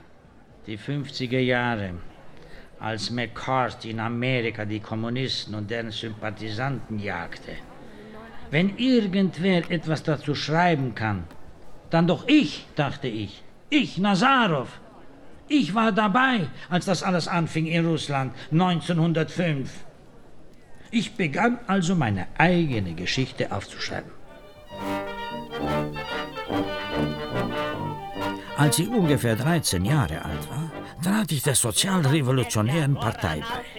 die 0.66 0.78
50er 0.78 1.40
Jahre, 1.40 1.94
als 2.80 3.10
McCarthy 3.10 3.90
in 3.90 4.00
Amerika 4.00 4.66
die 4.66 4.80
Kommunisten 4.80 5.56
und 5.56 5.70
deren 5.70 5.92
Sympathisanten 5.92 7.00
jagte. 7.00 7.56
Wenn 8.50 8.78
irgendwer 8.78 9.70
etwas 9.70 10.04
dazu 10.04 10.34
schreiben 10.36 10.96
kann, 10.96 11.26
dann 11.90 12.08
doch 12.08 12.28
ich, 12.28 12.66
dachte 12.76 13.08
ich. 13.08 13.44
Ich, 13.70 13.98
Nazarov. 13.98 14.80
Ich 15.50 15.74
war 15.76 15.92
dabei, 15.92 16.48
als 16.70 16.86
das 16.86 17.04
alles 17.04 17.28
anfing 17.28 17.68
in 17.68 17.86
Russland 17.86 18.34
1905. 18.52 19.70
Ich 20.92 21.16
begann 21.16 21.60
also 21.68 21.96
meine 21.96 22.28
eigene 22.38 22.94
Geschichte 22.94 23.52
aufzuschreiben. 23.52 24.12
Als 28.58 28.80
ich 28.80 28.90
ungefähr 28.90 29.36
13 29.36 29.86
Jahre 29.86 30.24
alt 30.26 30.50
war, 30.50 30.72
trat 31.04 31.32
ich 31.32 31.44
der 31.44 31.56
Sozialrevolutionären 31.56 32.96
Partei 32.96 33.42
bei. 33.42 33.77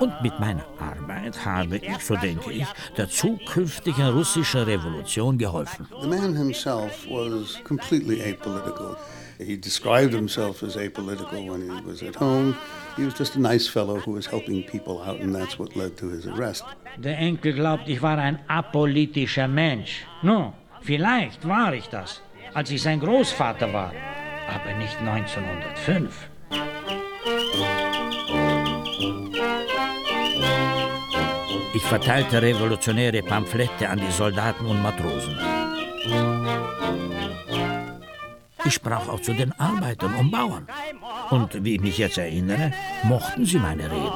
Und 0.00 0.22
mit 0.22 0.40
meiner 0.40 0.64
Arbeit 0.78 1.44
habe 1.44 1.76
ich, 1.76 1.98
so 1.98 2.16
denke 2.16 2.50
ich, 2.50 2.66
der 2.96 3.08
zukünftigen 3.08 4.08
russischen 4.08 4.62
Revolution 4.62 5.36
geholfen. 5.36 5.86
The 6.00 6.08
man 6.08 6.34
himself 6.34 7.06
was 7.08 7.62
completely 7.64 8.20
apolitical. 8.22 8.96
He 9.38 9.58
described 9.58 10.14
himself 10.14 10.62
as 10.62 10.76
apolitical 10.76 11.46
when 11.50 11.62
he 11.62 11.86
was 11.86 12.02
at 12.02 12.16
home. 12.16 12.56
He 12.96 13.04
was 13.04 13.18
just 13.18 13.36
a 13.36 13.40
nice 13.40 13.68
fellow 13.68 13.98
who 13.98 14.12
was 14.12 14.26
helping 14.26 14.64
people 14.64 15.02
out, 15.02 15.20
and 15.20 15.34
that's 15.34 15.58
what 15.58 15.76
led 15.76 15.96
to 15.98 16.08
his 16.08 16.26
arrest. 16.26 16.64
Der 16.96 17.18
Enkel 17.18 17.52
glaubt, 17.52 17.86
ich 17.86 18.00
war 18.00 18.16
ein 18.16 18.38
apolitischer 18.48 19.48
Mensch. 19.48 20.06
Nun, 20.22 20.54
vielleicht 20.80 21.46
war 21.46 21.74
ich 21.74 21.88
das, 21.88 22.22
als 22.54 22.70
ich 22.70 22.80
sein 22.82 23.00
Großvater 23.00 23.70
war, 23.72 23.92
aber 24.48 24.78
nicht 24.78 24.98
1905. 24.98 26.29
Ich 31.82 31.86
verteilte 31.86 32.40
revolutionäre 32.42 33.22
Pamphlette 33.22 33.88
an 33.88 33.98
die 33.98 34.12
Soldaten 34.12 34.66
und 34.66 34.82
Matrosen. 34.82 35.36
Ich 38.64 38.74
sprach 38.74 39.08
auch 39.08 39.20
zu 39.20 39.32
den 39.32 39.50
Arbeitern 39.58 40.14
und 40.14 40.30
Bauern. 40.30 40.68
Und 41.30 41.64
wie 41.64 41.76
ich 41.76 41.80
mich 41.80 41.96
jetzt 41.98 42.18
erinnere, 42.18 42.72
mochten 43.04 43.46
sie 43.46 43.58
meine 43.58 43.90
Reden. 43.90 44.12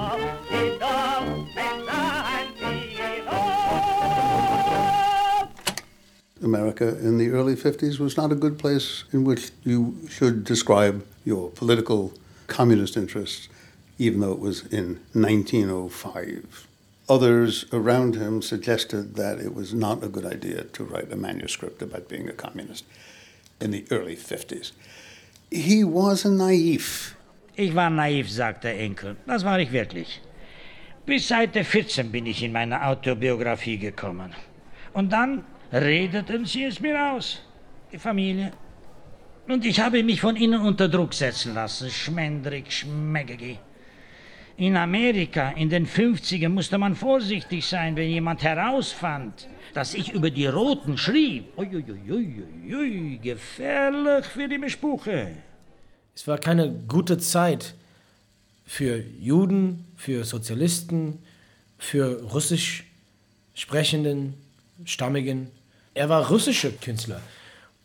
America 6.43 6.85
in 6.85 7.19
the 7.19 7.29
early 7.29 7.57
50s 7.57 7.99
was 7.99 8.17
not 8.19 8.31
a 8.31 8.37
good 8.37 8.59
place 8.59 9.07
in 9.13 9.25
which 9.25 9.53
you 9.65 9.95
should 10.11 10.45
describe 10.45 11.03
your 11.25 11.51
political 11.51 12.13
communist 12.47 12.97
interests, 12.97 13.49
even 13.99 14.21
though 14.21 14.33
it 14.33 14.41
was 14.41 14.63
in 14.71 15.01
1905. 15.15 16.69
Others 17.09 17.67
around 17.71 18.15
him 18.15 18.41
suggested 18.41 19.15
that 19.17 19.39
it 19.39 19.55
was 19.55 19.75
not 19.75 20.03
a 20.03 20.09
good 20.09 20.25
idea 20.25 20.65
to 20.65 20.85
write 20.85 21.13
a 21.13 21.17
manuscript 21.17 21.83
about 21.83 22.09
being 22.09 22.29
a 22.29 22.33
communist 22.33 22.85
in 23.61 23.73
the 23.73 23.85
early 23.91 24.17
50s. 24.17 24.73
He 25.51 25.85
was 25.85 26.25
a 26.25 26.31
naive. 26.31 27.15
Ich 27.57 27.75
war 27.75 27.91
naiv, 27.91 28.31
sagt 28.31 28.65
der 28.65 28.81
Enkel. 28.81 29.17
Das 29.27 29.45
war 29.45 29.61
ich 29.61 29.71
wirklich. 29.71 30.21
Bis 31.05 31.29
Seite 31.29 31.63
14 31.63 32.11
bin 32.11 32.25
ich 32.27 32.43
in 32.43 32.53
meine 32.53 32.87
Autobiografie 32.87 33.77
gekommen. 33.77 34.33
Und 34.95 35.13
dann 35.13 35.45
redeten 35.71 36.47
sie 36.47 36.65
es 36.65 36.81
mir 36.81 37.13
aus. 37.13 37.41
Die 37.93 37.99
Familie. 37.99 38.53
Und 39.47 39.67
ich 39.67 39.79
habe 39.79 40.03
mich 40.03 40.23
von 40.23 40.37
ihnen 40.37 40.63
unter 40.63 40.89
Druck 40.89 41.13
setzen 41.13 41.55
lassen. 41.55 41.91
Schmendrig, 41.91 42.73
schmeckig. 42.73 43.59
In 44.57 44.77
Amerika 44.77 45.51
in 45.51 45.69
den 45.69 45.87
50ern 45.87 46.51
musste 46.51 46.79
man 46.79 46.95
vorsichtig 46.95 47.67
sein, 47.67 47.97
wenn 47.97 48.09
jemand 48.09 48.45
herausfand, 48.45 49.49
dass 49.73 49.95
ich 49.95 50.13
über 50.13 50.31
die 50.31 50.47
Roten 50.47 50.97
schrieb. 50.97 51.59
Uiuiuiui, 51.59 53.19
gefährlich 53.19 54.25
für 54.27 54.47
die 54.47 54.59
Bespuche. 54.59 55.33
Es 56.15 56.29
war 56.29 56.39
keine 56.39 56.71
gute 56.87 57.19
Zeit 57.19 57.75
für 58.65 59.03
Juden, 59.19 59.87
für 59.97 60.25
Sozialisten, 60.25 61.19
für 61.77 62.23
russisch 62.23 62.85
sprechenden, 63.55 64.35
stammigen. 64.85 65.51
Er 65.95 66.09
war 66.09 66.29
russischer 66.29 66.71
Künstler. 66.71 67.21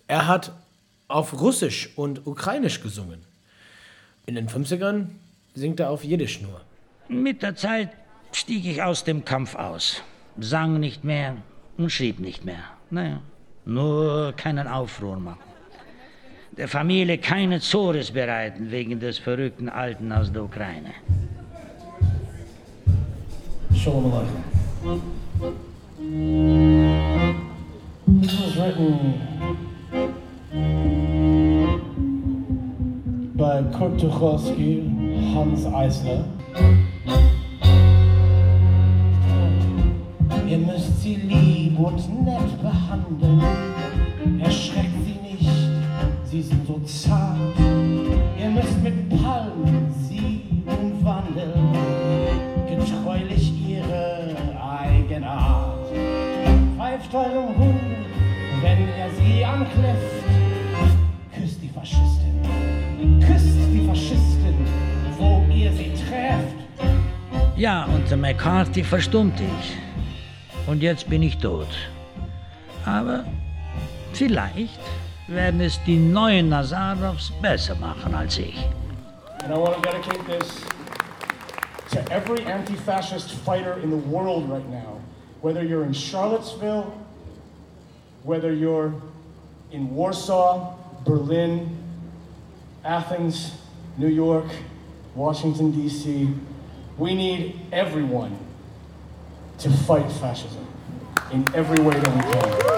Er 0.07 0.27
hat 0.27 0.51
auf 1.07 1.41
Russisch 1.41 1.89
und 1.95 2.27
Ukrainisch 2.27 2.81
gesungen. 2.81 3.21
In 4.27 4.35
den 4.35 4.47
50ern 4.47 5.07
singt 5.59 5.79
er 5.79 5.89
auf 5.89 6.03
Jiddisch 6.03 6.41
nur. 6.41 6.61
Mit 7.07 7.43
der 7.43 7.55
Zeit 7.55 7.89
stieg 8.31 8.65
ich 8.65 8.81
aus 8.81 9.03
dem 9.03 9.25
Kampf 9.25 9.55
aus, 9.55 10.01
sang 10.39 10.79
nicht 10.79 11.03
mehr 11.03 11.37
und 11.77 11.91
schrieb 11.91 12.19
nicht 12.19 12.45
mehr. 12.45 12.63
Naja, 12.89 13.19
nur 13.65 14.33
keinen 14.33 14.67
Aufruhr 14.67 15.19
machen. 15.19 15.39
Der 16.57 16.67
Familie 16.67 17.17
keine 17.17 17.59
Zores 17.59 18.11
bereiten 18.11 18.71
wegen 18.71 18.99
des 18.99 19.17
verrückten 19.17 19.69
Alten 19.69 20.11
aus 20.11 20.31
der 20.31 20.43
Ukraine. 20.43 20.93
Shalom 23.75 24.13
Aleichem. 24.13 24.43
This 28.21 28.33
was 28.41 28.57
written 28.57 28.95
by 33.35 33.63
Kurt 33.71 33.97
Tucholsky, 33.99 34.98
Hans 35.33 35.65
Eisler. 35.65 36.25
Ihr 40.47 40.57
müsst 40.57 41.01
sie 41.01 41.15
lieb 41.15 41.77
und 41.79 42.25
nett 42.25 42.61
behandeln. 42.61 43.78
McCarthy 68.19 68.83
verstummte 68.83 69.43
ich. 69.43 69.77
Und 70.67 70.81
jetzt 70.81 71.09
bin 71.09 71.23
ich 71.23 71.37
tot. 71.37 71.67
Aber 72.85 73.25
vielleicht 74.13 74.79
werden 75.27 75.61
es 75.61 75.79
die 75.85 75.97
neuen 75.97 76.49
Nazarovs 76.49 77.31
besser 77.41 77.75
machen 77.75 78.13
als 78.13 78.37
ich. 78.37 78.57
And 79.43 79.53
I 79.53 79.57
want 79.57 79.75
to 79.75 79.81
dedicate 79.81 80.25
this 80.27 80.61
to 81.91 81.99
every 82.11 82.43
anti 82.45 82.75
fascist 82.75 83.31
fighter 83.31 83.79
in 83.81 83.89
the 83.89 84.09
world 84.09 84.49
right 84.49 84.67
now. 84.69 84.99
Whether 85.41 85.63
you're 85.63 85.85
in 85.85 85.93
Charlottesville, 85.93 86.93
whether 88.23 88.53
you're 88.53 88.93
in 89.71 89.95
Warsaw, 89.95 90.75
Berlin, 91.05 91.77
Athens, 92.83 93.53
New 93.97 94.07
York, 94.07 94.45
Washington, 95.15 95.71
D.C., 95.71 96.27
we 96.99 97.15
need 97.15 97.59
everyone 97.71 98.37
to 99.57 99.69
fight 99.69 100.11
fascism 100.11 100.67
in 101.31 101.45
every 101.55 101.81
way 101.81 101.97
that 101.97 102.13
we 102.13 102.21
can. 102.21 102.69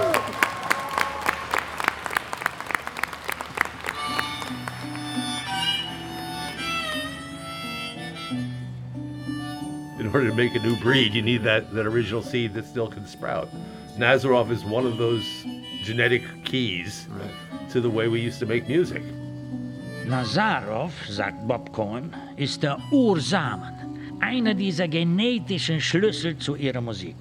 In 10.00 10.08
order 10.14 10.30
to 10.30 10.36
make 10.36 10.54
a 10.54 10.60
new 10.60 10.76
breed, 10.78 11.16
you 11.16 11.24
need 11.24 11.42
that, 11.44 11.74
that 11.74 11.88
original 11.88 12.22
seed 12.22 12.54
that 12.54 12.66
still 12.66 12.88
can 12.88 13.08
sprout. 13.08 13.50
Nazarov 13.98 14.52
is 14.52 14.64
one 14.64 14.86
of 14.86 14.98
those 14.98 15.26
genetic 15.84 16.22
keys 16.44 17.08
to 17.72 17.82
the 17.82 17.90
way 17.90 18.08
we 18.08 18.20
used 18.20 18.38
to 18.40 18.46
make 18.46 18.68
music. 18.68 19.02
Nazarov, 20.06 20.92
sagt 21.10 21.48
Bob 21.48 21.72
Cohen, 21.72 22.14
ist 22.38 22.62
der 22.62 22.78
Ursamen, 22.92 23.81
einer 24.22 24.54
dieser 24.54 24.88
genetischen 24.88 25.82
Schlüssel 25.82 26.38
zu 26.38 26.56
ihrer 26.56 26.82
Musik. 26.82 27.16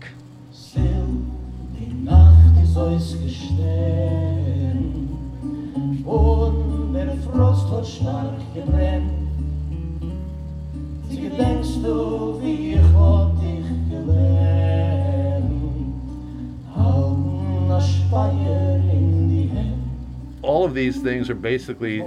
All 20.42 20.64
of 20.64 20.74
these 20.74 20.98
things 20.98 21.30
are 21.30 21.34
basically 21.34 22.00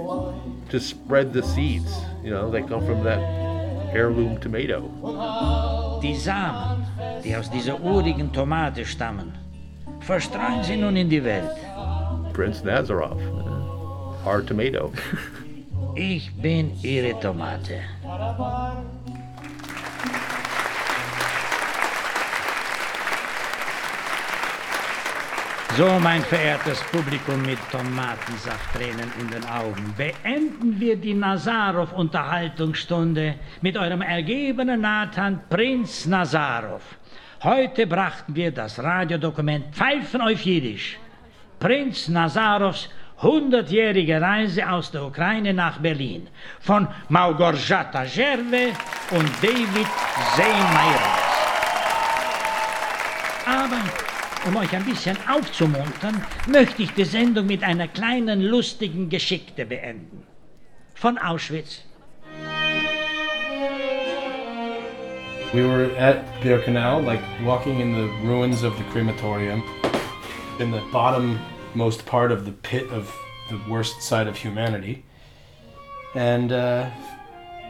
to 0.68 0.78
spread 0.78 1.32
the 1.32 1.42
seeds. 1.42 1.92
You 2.22 2.30
know, 2.30 2.50
they 2.50 2.62
come 2.62 2.84
from 2.84 3.02
that 3.04 3.43
heirloom 3.94 4.40
tomato. 4.40 6.00
Die 6.02 6.16
Samen, 6.16 6.84
die 7.22 7.36
aus 7.36 7.50
dieser 7.50 7.80
urigen 7.80 8.32
Tomate 8.32 8.84
stammen, 8.84 9.32
verstreuen 10.00 10.62
sie 10.64 10.76
nun 10.76 10.96
in 10.96 11.08
die 11.08 11.22
Welt. 11.22 11.56
Prince 12.32 12.64
Nazarov, 12.64 13.20
our 14.26 14.44
tomato. 14.44 14.92
Ich 15.94 16.32
bin 16.42 16.72
ihre 16.82 17.18
Tomate. 17.20 17.80
So, 25.76 25.98
mein 25.98 26.22
verehrtes 26.22 26.80
Publikum 26.92 27.42
mit 27.42 27.58
Tomatensafttränen 27.72 29.10
in 29.18 29.28
den 29.28 29.44
Augen, 29.48 29.92
beenden 29.96 30.78
wir 30.78 30.94
die 30.94 31.14
Nazarov-Unterhaltungsstunde 31.14 33.34
mit 33.60 33.76
eurem 33.76 34.02
ergebenen 34.02 34.82
Nathan 34.82 35.40
Prinz 35.50 36.06
Nazarov. 36.06 36.82
Heute 37.42 37.88
brachten 37.88 38.36
wir 38.36 38.52
das 38.52 38.80
Radiodokument 38.80 39.74
Pfeifen 39.74 40.20
auf 40.20 40.40
Jiddisch. 40.42 40.96
Prinz 41.58 42.06
Nazarovs 42.06 42.88
100-jährige 43.20 44.20
Reise 44.20 44.70
aus 44.70 44.92
der 44.92 45.04
Ukraine 45.04 45.52
nach 45.52 45.78
Berlin 45.78 46.28
von 46.60 46.86
Małgorzata 47.08 48.04
Gerwe 48.04 48.68
und 49.10 49.28
David 49.42 49.88
Seymayros. 50.36 51.24
Aber 53.46 54.13
um 54.46 54.56
euch 54.56 54.74
ein 54.74 54.84
bisschen 54.84 55.16
aufzumuntern, 55.28 56.22
möchte 56.46 56.82
ich 56.82 56.90
die 56.92 57.04
Sendung 57.04 57.46
mit 57.46 57.62
einer 57.62 57.88
kleinen 57.88 58.42
lustigen 58.42 59.08
Geschichte 59.08 59.64
beenden. 59.64 60.24
Von 60.94 61.18
Auschwitz. 61.18 61.82
We 65.52 65.62
were 65.62 65.90
at 65.96 66.24
Birkenau, 66.42 67.00
like 67.04 67.20
walking 67.44 67.80
in 67.80 67.94
the 67.94 68.10
ruins 68.26 68.64
of 68.64 68.76
the 68.76 68.84
crematorium, 68.90 69.62
in 70.58 70.72
the 70.72 70.80
bottommost 70.92 72.04
part 72.06 72.32
of 72.32 72.44
the 72.44 72.52
pit 72.52 72.90
of 72.90 73.14
the 73.50 73.58
worst 73.68 74.02
side 74.02 74.26
of 74.26 74.36
humanity. 74.36 75.04
And 76.14 76.52
uh, 76.52 76.90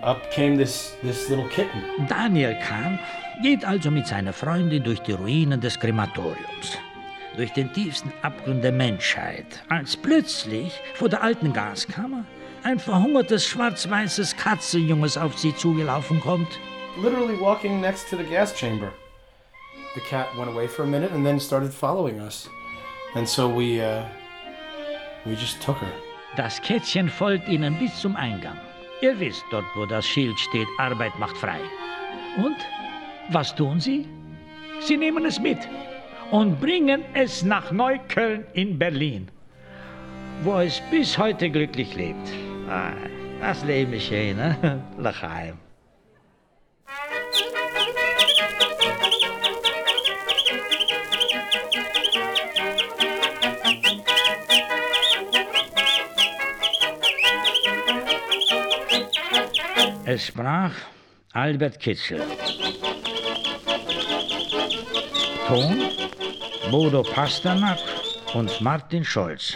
up 0.03 0.31
came 0.31 0.57
this, 0.57 0.97
this 1.03 1.29
little 1.29 1.49
kitten. 1.49 2.07
Daniel 2.09 2.55
Kahn 2.63 2.99
geht 3.43 3.65
also 3.65 3.91
mit 3.91 4.07
seiner 4.07 4.33
Freundin 4.33 4.83
durch 4.83 5.01
die 5.01 5.13
Ruinen 5.13 5.61
des 5.61 5.79
Krematoriums, 5.79 6.79
durch 7.37 7.53
den 7.53 7.73
tiefsten 7.73 8.13
Abgrund 8.23 8.63
der 8.63 8.73
Menschheit, 8.73 9.63
als 9.69 9.97
plötzlich 9.97 10.73
vor 10.95 11.09
der 11.09 11.23
alten 11.23 11.53
Gaskammer 11.53 12.25
ein 12.63 12.79
verhungertes 12.79 13.47
schwarz-weißes 13.47 14.37
Katzenjunges 14.37 15.17
auf 15.17 15.39
sie 15.39 15.55
zugelaufen 15.55 16.21
kommt. 16.21 16.59
Literally 17.03 17.39
walking 17.39 17.81
next 17.81 18.09
to 18.09 18.17
the 18.17 18.25
gas 18.25 18.55
chamber. 18.55 18.93
The 19.95 20.01
cat 20.01 20.29
went 20.37 20.51
away 20.51 20.67
for 20.67 20.85
a 20.85 20.87
minute 20.87 21.13
and 21.13 21.25
then 21.25 21.39
started 21.39 21.73
following 21.73 22.21
us. 22.21 22.49
And 23.15 23.29
so 23.29 23.49
we, 23.49 23.81
uh, 23.81 24.05
we 25.25 25.33
just 25.33 25.61
took 25.61 25.77
her. 25.81 25.93
Das 26.37 26.61
Kätzchen 26.63 27.09
folgt 27.09 27.49
ihnen 27.49 27.79
bis 27.79 28.01
zum 28.01 28.17
Eingang. 28.17 28.59
Ihr 29.03 29.19
wisst 29.21 29.45
dort, 29.51 29.67
wo 29.75 29.87
das 29.87 30.05
Schild 30.07 30.39
steht, 30.39 30.67
Arbeit 30.79 31.17
macht 31.19 31.37
frei. 31.37 31.61
Und 32.37 32.57
was 33.31 33.55
tun 33.55 33.81
sie? 33.81 34.07
Sie 34.81 34.97
nehmen 34.97 35.25
es 35.25 35.41
mit 35.41 35.59
und 36.31 36.61
bringen 36.61 37.05
es 37.15 37.43
nach 37.43 37.71
Neukölln 37.71 38.45
in 38.55 38.79
Berlin, 38.79 39.29
wo 40.43 40.59
es 40.59 40.83
bis 40.91 41.17
heute 41.17 41.51
glücklich 41.51 41.95
lebt. 41.95 42.29
Ah, 42.69 42.93
das 43.41 43.65
Leben 43.65 43.93
ist 43.93 44.07
schön, 44.07 44.37
ne? 44.37 44.83
Lachaim. 44.99 45.59
Es 60.07 60.27
sprach 60.27 60.73
Albert 61.33 61.81
Kitzel. 61.81 62.23
Ton 65.47 65.91
Bodo 66.71 67.03
Pasternak 67.03 67.79
und 68.35 68.61
Martin 68.61 69.05
Scholz. 69.05 69.55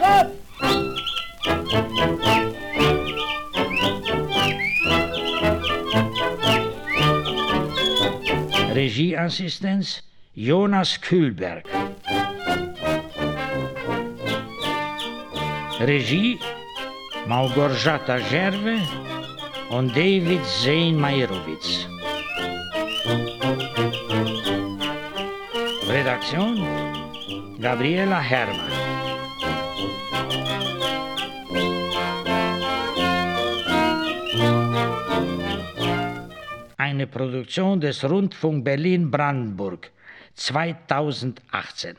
Regieassistenz 8.74 10.02
Jonas 10.34 11.00
Kühlberg. 11.00 11.64
Regie 15.80 16.38
Małgorzata 17.26 18.18
Gerwe 18.18 18.78
und 19.70 19.96
David 19.96 20.44
Zeyn-Majrowitz. 20.44 21.87
Redaktion 26.08 26.56
Gabriela 27.60 28.18
Herrmann. 28.18 28.72
Eine 36.78 37.06
Produktion 37.06 37.78
des 37.78 38.02
Rundfunk 38.04 38.64
Berlin-Brandenburg 38.64 39.90
2018. 40.34 41.96